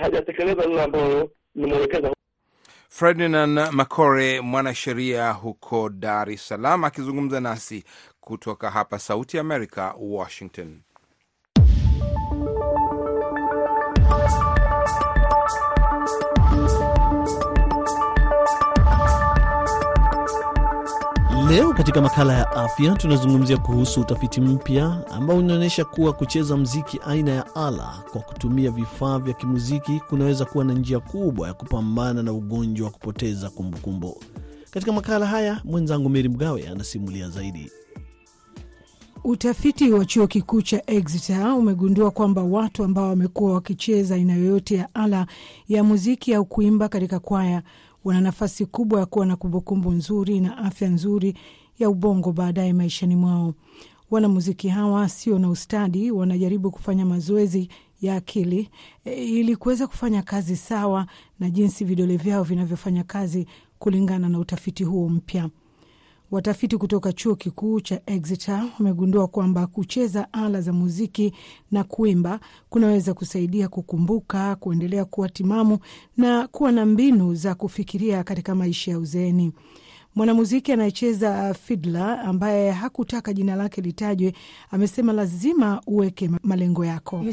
hajatekeleza 0.00 0.66
lile 0.66 0.82
ambayo 0.82 1.30
nimwelekeza. 1.54 2.14
Ferdinand 2.88 3.58
Macore, 3.72 4.40
mwanasheria 4.40 5.32
huko 5.32 5.88
Dar 5.88 6.30
es 6.30 6.48
Salaam, 6.48 6.84
akizungumza 6.84 7.40
nasi 7.40 7.84
kutoka 8.20 8.70
hapa 8.70 8.98
Sauti 8.98 9.36
ya 9.36 9.40
Amerika, 9.40 9.94
Washington. 9.98 10.80
Leo 21.48 21.72
katika 21.72 22.00
makala 22.00 22.32
ya 22.32 22.50
afya 22.50 22.94
tunazungumzia 22.94 23.56
kuhusu 23.56 24.00
utafiti 24.00 24.40
mpya 24.40 25.02
ambao 25.10 25.36
unaonyesha 25.38 25.84
kuwa 25.84 26.12
kucheza 26.12 26.56
mziki 26.56 27.00
aina 27.06 27.30
ya 27.30 27.54
ala 27.54 28.02
kwa 28.12 28.20
kutumia 28.20 28.70
vifaa 28.70 29.18
vya 29.18 29.34
kimuziki 29.34 30.00
kunaweza 30.08 30.44
kuwa 30.44 30.64
na 30.64 30.72
njia 30.74 31.00
kubwa 31.00 31.48
ya 31.48 31.54
kupambana 31.54 32.22
na 32.22 32.32
ugonjwa 32.32 32.86
wa 32.86 32.92
kupoteza 32.92 33.50
kumbukumbu. 33.50 34.16
Katika 34.70 34.92
makala 34.92 35.26
haya 35.26 35.60
mwenzangu 35.64 36.08
Meri 36.08 36.28
Mgawe 36.28 36.68
anasimulia 36.68 37.28
zaidi. 37.28 37.70
Utafiti 39.24 39.92
wa 39.92 40.04
chuo 40.04 40.26
kikuu 40.26 40.62
cha 40.62 40.82
Exeter 40.86 41.46
umegundua 41.48 42.10
kwamba 42.10 42.42
watu 42.42 42.84
ambao 42.84 43.08
wamekuwa 43.08 43.52
wakicheza 43.54 44.14
aina 44.14 44.34
yoyote 44.34 44.74
ya 44.76 44.94
ala 44.94 45.26
ya 45.68 45.84
muziki 45.84 46.34
au 46.34 46.44
kuimba 46.44 46.88
katika 46.88 47.18
kwaya 47.18 47.62
wana 48.04 48.20
nafasi 48.20 48.66
kubwa 48.66 49.00
ya 49.00 49.06
kuwa 49.06 49.26
na 49.26 49.36
kumbukumbu 49.36 49.92
nzuri 49.92 50.40
na 50.40 50.58
afya 50.58 50.88
nzuri 50.88 51.34
ya 51.78 51.90
ubongo 51.90 52.32
baadaye 52.32 52.72
maishani 52.72 53.16
mwao. 53.16 53.54
Wanamuziki 54.10 54.68
hawa 54.68 55.08
sio 55.08 55.38
na 55.38 55.50
ustadi, 55.50 56.10
wanajaribu 56.10 56.70
kufanya 56.70 57.06
mazoezi 57.06 57.68
ya 58.00 58.16
akili 58.16 58.70
e, 59.04 59.14
ili 59.24 59.56
kuweza 59.56 59.86
kufanya 59.86 60.22
kazi 60.22 60.56
sawa 60.56 61.06
na 61.40 61.50
jinsi 61.50 61.84
vidole 61.84 62.16
vyao 62.16 62.42
vinavyofanya 62.42 63.04
kazi 63.04 63.46
kulingana 63.78 64.28
na 64.28 64.38
utafiti 64.38 64.84
huo 64.84 65.08
mpya. 65.08 65.48
Watafiti 66.30 66.76
kutoka 66.76 67.12
chuo 67.12 67.34
kikuu 67.34 67.80
cha 67.80 68.00
Exeter 68.06 68.64
wamegundua 68.78 69.26
kwamba 69.28 69.66
kucheza 69.66 70.32
ala 70.32 70.60
za 70.60 70.72
muziki 70.72 71.34
na 71.70 71.84
kuimba 71.84 72.40
kunaweza 72.70 73.14
kusaidia 73.14 73.68
kukumbuka, 73.68 74.56
kuendelea 74.56 75.04
kuwa 75.04 75.28
timamu 75.28 75.78
na 76.16 76.48
kuwa 76.48 76.72
na 76.72 76.86
mbinu 76.86 77.34
za 77.34 77.54
kufikiria 77.54 78.24
katika 78.24 78.54
maisha 78.54 78.90
ya 78.90 78.98
uzeeni. 78.98 79.52
Mwanamuziki 80.14 80.72
anayecheza 80.72 81.54
fidla 81.54 82.20
ambaye 82.20 82.70
hakutaka 82.70 83.32
jina 83.32 83.56
lake 83.56 83.80
litajwe 83.80 84.32
amesema 84.70 85.12
lazima 85.12 85.80
uweke 85.86 86.30
malengo 86.42 86.84
yako. 86.84 87.22
You 87.24 87.32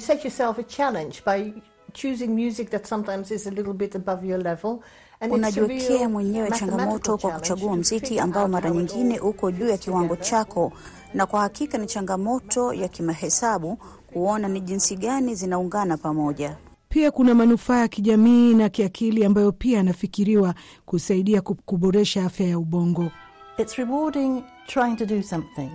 Unajiwekea 5.29 6.09
mwenyewe 6.09 6.51
changamoto 6.51 7.17
kwa 7.17 7.31
kuchagua 7.31 7.75
mziki 7.75 8.19
ambao 8.19 8.47
mara 8.47 8.69
nyingine 8.69 9.19
uko 9.19 9.51
juu 9.51 9.67
ya 9.67 9.77
kiwango 9.77 10.15
chako, 10.15 10.71
na 11.13 11.25
kwa 11.25 11.39
hakika 11.41 11.77
ni 11.77 11.87
changamoto 11.87 12.73
ya 12.73 12.87
kimahesabu 12.87 13.77
kuona 14.13 14.47
ni 14.47 14.61
jinsi 14.61 14.95
gani 14.95 15.35
zinaungana 15.35 15.97
pamoja. 15.97 16.57
Pia 16.89 17.11
kuna 17.11 17.35
manufaa 17.35 17.77
ya 17.79 17.87
kijamii 17.87 18.53
na 18.53 18.69
kiakili 18.69 19.25
ambayo 19.25 19.51
pia 19.51 19.77
yanafikiriwa 19.77 20.53
kusaidia 20.85 21.41
kuboresha 21.41 22.25
afya 22.25 22.47
ya 22.47 22.59
ubongo. 22.59 23.11
It's 23.57 23.75
rewarding 23.75 24.43
trying 24.67 24.95
to 24.95 25.05
do 25.05 25.21
something 25.23 25.69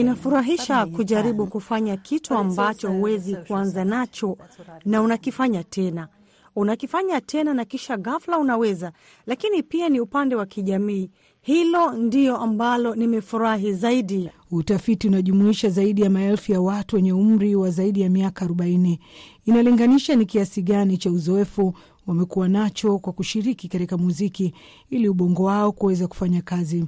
Inafurahisha 0.00 0.86
kujaribu 0.86 1.46
kufanya 1.46 1.96
kitu 1.96 2.34
ambacho 2.34 2.90
huwezi 2.92 3.36
kuanza 3.36 3.84
nacho 3.84 4.36
na 4.84 5.02
unakifanya 5.02 5.64
tena 5.64 6.08
unakifanya 6.56 7.20
tena 7.20 7.54
na 7.54 7.64
kisha 7.64 7.96
ghafla 7.96 8.38
unaweza. 8.38 8.92
Lakini 9.26 9.62
pia 9.62 9.88
ni 9.88 10.00
upande 10.00 10.34
wa 10.34 10.46
kijamii, 10.46 11.10
hilo 11.40 11.92
ndio 11.92 12.36
ambalo 12.36 12.94
nimefurahi 12.94 13.72
zaidi. 13.74 14.30
Utafiti 14.50 15.08
unajumuisha 15.08 15.68
zaidi 15.68 16.02
ya 16.02 16.10
maelfu 16.10 16.52
ya 16.52 16.60
watu 16.60 16.96
wenye 16.96 17.12
umri 17.12 17.54
wa 17.56 17.70
zaidi 17.70 18.00
ya 18.00 18.10
miaka 18.10 18.44
40. 18.46 18.98
Inalinganisha 19.46 20.16
ni 20.16 20.26
kiasi 20.26 20.62
gani 20.62 20.96
cha 20.98 21.10
uzoefu 21.10 21.74
wamekuwa 22.06 22.48
nacho 22.48 22.98
kwa 22.98 23.12
kushiriki 23.12 23.68
katika 23.68 23.98
muziki 23.98 24.54
ili 24.90 25.08
ubongo 25.08 25.44
wao 25.44 25.72
kuweza 25.72 26.06
kufanya 26.08 26.42
kazi. 26.42 26.84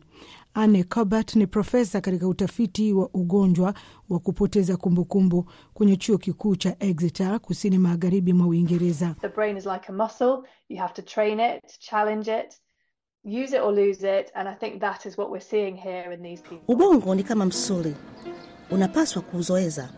Anne 0.55 0.85
Cobert 0.85 1.37
ni 1.37 1.47
profesa 1.47 2.01
katika 2.01 2.29
utafiti 2.29 2.93
wa 2.93 3.09
ugonjwa 3.15 3.75
wa 4.09 4.19
kupoteza 4.19 4.77
kumbukumbu 4.77 5.51
kwenye 5.75 5.97
chuo 5.97 6.19
kikuu 6.19 6.57
cha 6.57 6.77
Exeter 6.81 7.41
kusini 7.41 7.79
magharibi 7.79 8.33
mwa 8.33 8.47
Uingereza. 8.47 9.15
Ubongo 16.69 17.15
ni 17.15 17.23
kama 17.23 17.45
msuli, 17.47 17.95
unapaswa 18.71 19.23
kuuzoeza, 19.23 19.91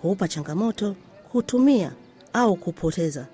kuupa 0.00 0.28
changamoto, 0.28 0.96
kuutumia 1.32 1.92
au 2.32 2.56
kupoteza, 2.56 3.26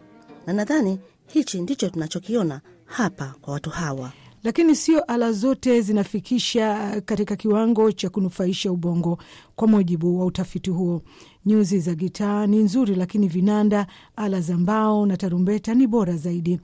na 0.46 0.52
nadhani 0.52 1.00
hichi 1.26 1.60
ndicho 1.62 1.90
tunachokiona 1.90 2.60
hapa 2.84 3.34
kwa 3.40 3.52
watu 3.54 3.70
hawa. 3.70 4.12
Lakini 4.44 4.76
sio 4.76 5.00
ala 5.00 5.32
zote 5.32 5.80
zinafikisha 5.80 7.00
katika 7.04 7.36
kiwango 7.36 7.92
cha 7.92 8.08
kunufaisha 8.10 8.72
ubongo. 8.72 9.18
Kwa 9.56 9.68
mujibu 9.68 10.20
wa 10.20 10.26
utafiti 10.26 10.70
huo, 10.70 11.02
nyuzi 11.46 11.78
za 11.80 11.94
gitaa 11.94 12.46
ni 12.46 12.56
nzuri, 12.58 12.94
lakini 12.94 13.28
vinanda, 13.28 13.86
ala 14.16 14.40
za 14.40 14.58
mbao 14.58 15.06
na 15.06 15.16
tarumbeta 15.16 15.74
ni 15.74 15.86
bora 15.86 16.16
zaidi. 16.16 16.60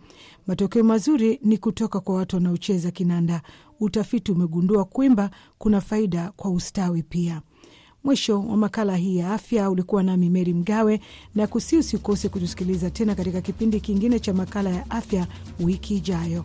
Matokeo 0.46 0.84
mazuri 0.84 1.40
ni 1.42 1.58
kutoka 1.58 2.00
kwa 2.00 2.14
watu 2.14 2.36
wanaocheza 2.36 2.90
kinanda. 2.90 3.42
Utafiti 3.80 4.32
umegundua 4.32 4.84
kuimba 4.84 5.30
kuna 5.58 5.80
faida 5.80 6.32
kwa 6.36 6.50
ustawi 6.50 7.02
pia. 7.02 7.42
Mwisho 8.04 8.40
wa 8.40 8.56
makala 8.56 8.96
hii 8.96 9.16
ya 9.16 9.32
afya. 9.32 9.70
Ulikuwa 9.70 10.02
nami 10.02 10.30
Meri 10.30 10.54
Mgawe 10.54 11.00
na 11.34 11.46
kusi, 11.46 11.76
usikose 11.76 12.28
kutusikiliza 12.28 12.90
tena 12.90 13.14
katika 13.14 13.40
kipindi 13.40 13.80
kingine 13.80 14.18
cha 14.20 14.34
makala 14.34 14.70
ya 14.70 14.90
afya 14.90 15.26
wiki 15.60 15.96
ijayo. 15.96 16.44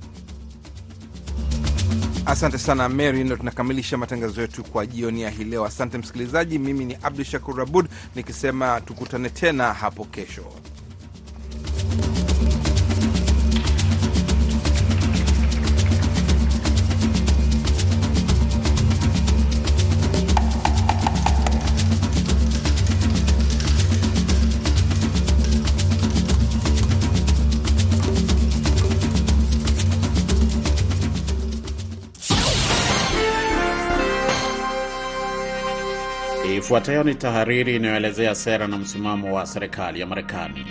Asante 2.31 2.57
sana 2.57 2.89
Mary, 2.89 3.23
ndo 3.23 3.35
tunakamilisha 3.35 3.97
matangazo 3.97 4.41
yetu 4.41 4.63
kwa 4.63 4.85
jioni 4.85 5.21
ya 5.21 5.29
hii 5.29 5.43
leo. 5.43 5.65
Asante 5.65 5.97
msikilizaji, 5.97 6.59
mimi 6.59 6.85
ni 6.85 6.97
Abdu 7.03 7.23
Shakur 7.23 7.61
Abud 7.61 7.85
nikisema 8.15 8.81
tukutane 8.81 9.29
tena 9.29 9.73
hapo 9.73 10.05
kesho. 10.05 10.43
Ifuatayo 36.71 37.03
ni 37.03 37.15
tahariri 37.15 37.75
inayoelezea 37.75 38.35
sera 38.35 38.67
na 38.67 38.77
msimamo 38.77 39.35
wa 39.35 39.45
serikali 39.45 39.99
ya 39.99 40.07
Marekani. 40.07 40.65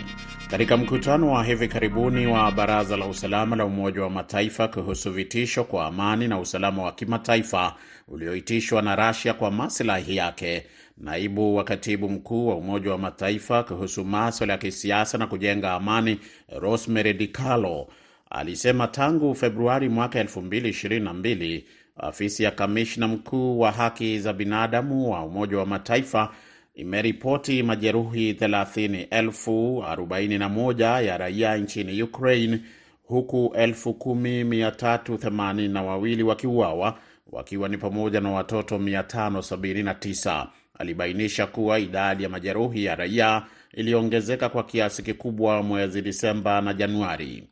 Katika 0.50 0.76
mkutano 0.76 1.32
wa 1.32 1.44
hivi 1.44 1.68
karibuni 1.68 2.26
wa 2.26 2.52
Baraza 2.52 2.96
la 2.96 3.06
Usalama 3.06 3.56
la 3.56 3.64
Umoja 3.64 4.02
wa 4.02 4.10
Mataifa 4.10 4.68
kuhusu 4.68 5.10
vitisho 5.12 5.64
kwa 5.64 5.86
amani 5.86 6.28
na 6.28 6.38
usalama 6.38 6.82
wa 6.82 6.92
kimataifa 6.92 7.74
ulioitishwa 8.08 8.82
na 8.82 8.96
Russia 9.08 9.34
kwa 9.34 9.50
maslahi 9.50 10.16
yake, 10.16 10.66
naibu 10.98 11.56
wa 11.56 11.64
katibu 11.64 12.08
mkuu 12.08 12.46
wa 12.48 12.54
Umoja 12.56 12.90
wa 12.90 12.98
Mataifa 12.98 13.62
kuhusu 13.62 14.04
maswala 14.04 14.52
ya 14.52 14.58
kisiasa 14.58 15.18
na 15.18 15.26
kujenga 15.26 15.72
amani, 15.72 16.18
Rosemary 16.58 17.12
DiCarlo 17.14 17.88
alisema 18.30 18.86
tangu 18.88 19.34
Februari 19.34 19.88
mwaka 19.88 20.22
2022 20.22 21.62
afisi 22.02 22.42
ya 22.42 22.50
kamishna 22.50 23.08
mkuu 23.08 23.60
wa 23.60 23.70
haki 23.72 24.18
za 24.18 24.32
binadamu 24.32 25.10
wa 25.12 25.24
Umoja 25.24 25.58
wa 25.58 25.66
Mataifa 25.66 26.32
imeripoti 26.74 27.62
majeruhi 27.62 28.32
30,041 28.32 31.02
ya 31.04 31.18
raia 31.18 31.56
nchini 31.56 32.02
Ukraine, 32.02 32.60
huku 33.04 33.54
10,382 33.56 36.22
wakiuawa, 36.22 36.98
wakiwa 37.32 37.68
ni 37.68 37.78
pamoja 37.78 38.20
na 38.20 38.30
watoto 38.30 38.78
579. 38.78 40.46
Alibainisha 40.78 41.46
kuwa 41.46 41.78
idadi 41.78 42.22
ya 42.22 42.28
majeruhi 42.28 42.84
ya 42.84 42.94
raia 42.94 43.42
iliongezeka 43.74 44.48
kwa 44.48 44.62
kiasi 44.64 45.02
kikubwa 45.02 45.62
mwezi 45.62 46.02
Disemba 46.02 46.60
na 46.60 46.74
Januari. 46.74 47.48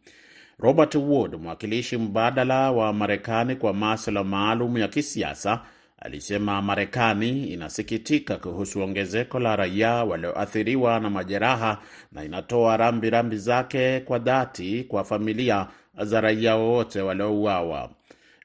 Robert 0.61 0.95
Wood, 0.95 1.35
mwakilishi 1.43 1.97
mbadala 1.97 2.71
wa 2.73 2.93
Marekani 2.93 3.57
kwa 3.57 3.73
masuala 3.75 4.25
maalum 4.25 4.79
ya 4.79 4.89
kisiasa, 4.89 5.61
alisema 5.99 6.63
Marekani 6.63 7.45
inasikitika 7.47 8.37
kuhusu 8.37 8.81
ongezeko 8.81 9.39
la 9.39 9.57
raia 9.57 9.91
walioathiriwa 10.05 11.01
na 11.01 11.11
majeraha 11.11 11.79
na 12.13 12.25
inatoa 12.25 12.77
rambirambi 12.77 13.11
rambi 13.11 13.37
zake 13.37 14.01
kwa 14.01 14.19
dhati 14.19 14.85
kwa 14.89 15.05
familia 15.05 15.67
za 16.03 16.21
raia 16.21 16.57
wote 16.57 17.01
waliouawa. 17.01 17.91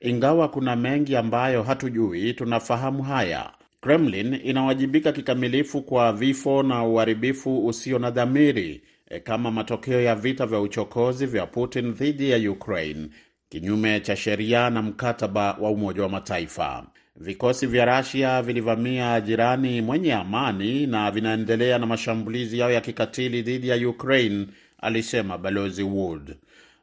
Ingawa 0.02 0.48
kuna 0.50 0.76
mengi 0.76 1.16
ambayo 1.16 1.64
hatujui, 1.64 2.34
tunafahamu 2.34 3.04
haya. 3.04 3.52
Kremlin 3.82 4.40
inawajibika 4.44 5.12
kikamilifu 5.12 5.82
kwa 5.82 6.14
vifo 6.14 6.64
na 6.64 6.84
uharibifu 6.84 7.68
usio 7.68 8.00
na 8.00 8.12
dhamiri 8.12 8.82
kama 9.24 9.52
matokeo 9.52 10.02
ya 10.02 10.16
vita 10.16 10.46
vya 10.46 10.60
uchokozi 10.60 11.26
vya 11.26 11.46
Putin 11.46 11.94
dhidi 11.94 12.30
ya 12.30 12.52
Ukraine 12.52 13.10
kinyume 13.50 14.00
cha 14.00 14.16
sheria 14.16 14.70
na 14.70 14.82
mkataba 14.82 15.58
wa 15.62 15.72
Umoja 15.72 16.04
wa 16.04 16.10
Mataifa. 16.10 16.86
Vikosi 17.16 17.68
vya 17.68 17.98
Russia 17.98 18.42
vilivamia 18.42 19.22
jirani 19.22 19.82
mwenye 19.82 20.14
amani 20.14 20.88
na 20.88 21.12
vinaendelea 21.12 21.78
na 21.78 21.86
mashambulizi 21.86 22.60
yao 22.60 22.72
ya 22.72 22.82
kikatili 22.82 23.42
dhidi 23.42 23.68
ya 23.70 23.90
Ukraine, 23.90 24.48
alisema 24.82 25.38
Balozi 25.38 25.84
Wood. 25.84 26.36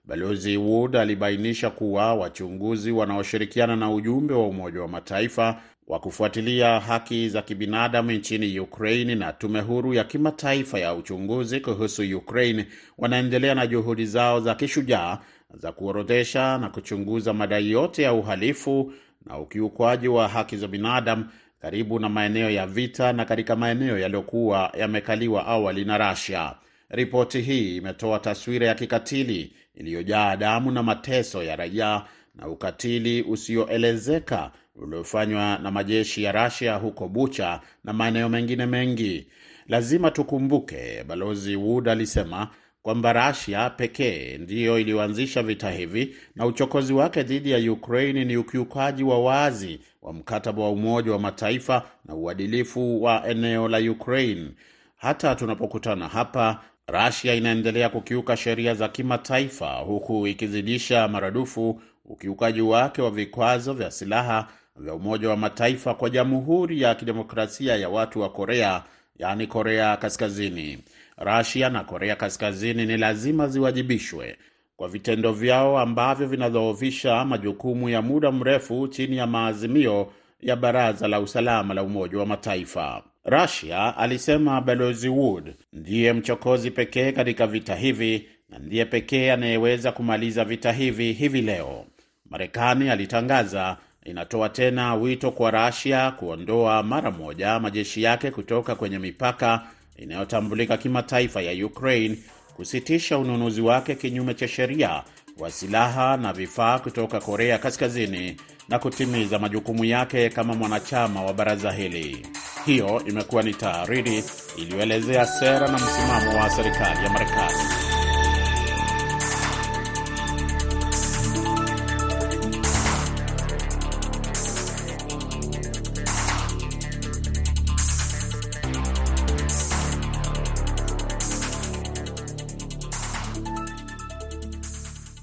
Balozi 0.05 0.57
Wood 0.57 0.97
alibainisha 0.97 1.71
kuwa 1.71 2.15
wachunguzi 2.15 2.91
wanaoshirikiana 2.91 3.77
na 3.77 3.91
ujumbe 3.91 4.35
wa 4.35 4.47
Umoja 4.47 4.81
wa 4.81 4.89
Mataifa 4.89 5.61
wa 5.91 5.99
kufuatilia 6.01 6.81
haki 6.81 7.29
za 7.29 7.43
kibinadamu 7.43 8.11
nchini 8.13 8.61
Ukraine 8.61 9.15
na 9.15 9.33
tume 9.33 9.61
huru 9.61 9.95
ya 9.95 10.05
kimataifa 10.05 10.79
ya 10.79 10.95
uchunguzi 10.95 11.61
kuhusu 11.61 12.17
Ukraine 12.17 12.67
wanaendelea 12.99 13.55
na 13.55 13.67
juhudi 13.67 14.07
zao 14.07 14.41
za 14.41 14.55
kishujaa 14.55 15.19
za 15.55 15.73
kuorodhesha 15.73 16.59
na 16.59 16.69
kuchunguza 16.69 17.33
madai 17.33 17.71
yote 17.71 18.03
ya 18.03 18.13
uhalifu 18.13 18.93
na 19.27 19.39
ukiukwaji 19.39 20.09
wa 20.09 20.29
haki 20.29 20.57
za 20.57 20.69
binadamu 20.69 21.25
karibu 21.61 21.99
na 21.99 22.09
maeneo 22.09 22.51
ya 22.51 22.67
vita 22.67 23.13
na 23.13 23.25
katika 23.25 23.57
maeneo 23.57 23.99
yaliyokuwa 23.99 24.73
yamekaliwa 24.79 25.47
awali 25.47 25.85
na 25.85 26.11
Russia. 26.11 26.55
Ripoti 26.89 27.41
hii 27.41 27.77
imetoa 27.77 28.19
taswira 28.19 28.67
ya 28.67 28.75
kikatili 28.75 29.53
iliyojaa 29.75 30.37
damu 30.37 30.71
na 30.71 30.83
mateso 30.83 31.43
ya 31.43 31.57
raia 31.57 32.05
na 32.35 32.49
ukatili 32.49 33.23
usioelezeka 33.23 34.51
uliofanywa 34.83 35.59
na 35.63 35.71
majeshi 35.71 36.23
ya 36.23 36.33
Russia 36.45 36.75
huko 36.75 37.09
Bucha 37.09 37.61
na 37.85 37.93
maeneo 37.93 38.29
mengine 38.29 38.67
mengi. 38.67 39.27
Lazima 39.69 40.11
tukumbuke, 40.11 41.05
Balozi 41.07 41.57
Wood 41.57 41.89
alisema 41.89 42.49
kwamba 42.83 43.13
Russia 43.29 43.71
pekee 43.71 44.39
ndiyo 44.39 44.79
iliyoanzisha 44.79 45.43
vita 45.43 45.71
hivi 45.71 46.15
na 46.37 46.47
uchokozi 46.47 46.93
wake 46.93 47.23
dhidi 47.23 47.51
ya 47.51 47.73
Ukraine 47.73 48.25
ni 48.25 48.37
ukiukaji 48.37 49.03
wa 49.05 49.19
wazi 49.25 49.81
wa 50.03 50.13
mkataba 50.13 50.63
wa 50.63 50.71
Umoja 50.71 51.13
wa 51.13 51.19
Mataifa 51.19 51.83
na 52.05 52.15
uadilifu 52.15 53.03
wa 53.03 53.29
eneo 53.29 53.69
la 53.69 53.79
Ukraine. 53.79 54.51
Hata 54.97 55.35
tunapokutana 55.35 56.09
hapa, 56.09 56.61
Russia 56.87 57.35
inaendelea 57.35 57.89
kukiuka 57.89 58.37
sheria 58.37 58.75
za 58.75 58.89
kimataifa 58.89 59.73
huku 59.75 60.27
ikizidisha 60.27 61.09
maradufu 61.09 61.83
ukiukaji 62.05 62.61
wake 62.61 63.03
wa 63.03 63.11
vikwazo 63.11 63.73
vya 63.73 63.91
silaha 63.91 64.49
vya 64.77 64.95
Umoja 64.95 65.29
wa 65.29 65.37
Mataifa 65.37 65.95
kwa 65.95 66.11
Jamhuri 66.11 66.81
ya 66.83 66.95
Kidemokrasia 66.95 67.77
ya 67.77 67.89
Watu 67.89 68.21
wa 68.21 68.29
Korea, 68.31 68.83
yaani 69.17 69.47
Korea 69.47 69.97
Kaskazini. 69.97 70.79
Rasia 71.17 71.69
na 71.71 71.85
Korea 71.85 72.17
Kaskazini 72.17 72.87
ni 72.87 72.97
lazima 72.97 73.49
ziwajibishwe 73.49 74.37
kwa 74.77 74.89
vitendo 74.89 75.33
vyao 75.33 75.79
ambavyo 75.79 76.27
vinadhoofisha 76.27 77.25
majukumu 77.25 77.89
ya 77.89 78.03
muda 78.03 78.33
mrefu 78.33 78.89
chini 78.89 79.17
ya 79.17 79.27
maazimio 79.27 80.13
ya 80.41 80.57
Baraza 80.57 81.09
la 81.09 81.21
Usalama 81.21 81.75
la 81.75 81.83
Umoja 81.83 82.19
wa 82.19 82.27
Mataifa. 82.27 83.03
Russia, 83.25 83.97
alisema 83.97 84.61
Balozi 84.61 85.09
Wood, 85.09 85.55
ndiye 85.73 86.13
mchokozi 86.13 86.71
pekee 86.71 87.13
katika 87.13 87.47
vita 87.47 87.75
hivi 87.77 88.29
na 88.49 88.59
ndiye 88.59 88.85
pekee 88.85 89.33
anayeweza 89.33 89.93
kumaliza 89.93 90.45
vita 90.45 90.73
hivi 90.73 91.13
hivi 91.13 91.43
leo. 91.43 91.85
Marekani 92.31 92.91
alitangaza 92.91 93.77
inatoa 94.11 94.49
tena 94.49 94.95
wito 94.95 95.31
kwa 95.31 95.51
Russia 95.51 96.11
kuondoa 96.11 96.83
mara 96.83 97.11
moja 97.11 97.59
majeshi 97.61 98.03
yake 98.03 98.31
kutoka 98.31 98.75
kwenye 98.75 98.99
mipaka 98.99 99.63
inayotambulika 99.97 100.77
kimataifa 100.77 101.43
ya 101.43 101.67
Ukraine, 101.67 102.17
kusitisha 102.57 103.19
ununuzi 103.19 103.61
wake 103.61 103.95
kinyume 103.95 104.35
cha 104.35 104.49
sheria 104.49 105.03
wa 105.39 105.51
silaha 105.51 106.17
na 106.17 106.33
vifaa 106.33 106.79
kutoka 106.79 107.21
Korea 107.21 107.59
Kaskazini 107.59 108.37
na 108.69 108.79
kutimiza 108.79 109.39
majukumu 109.39 109.85
yake 109.85 110.29
kama 110.31 110.55
mwanachama 110.55 111.23
wa 111.23 111.33
baraza 111.33 111.73
hili. 111.73 112.27
Hiyo 112.67 113.03
imekuwa 113.07 113.43
ni 113.43 113.55
tahariri 113.55 114.25
iliyoelezea 114.57 115.27
sera 115.27 115.69
na 115.69 115.79
msimamo 115.79 116.39
wa 116.41 116.51
serikali 116.51 117.05
ya 117.05 117.11
Marekani. 117.11 118.00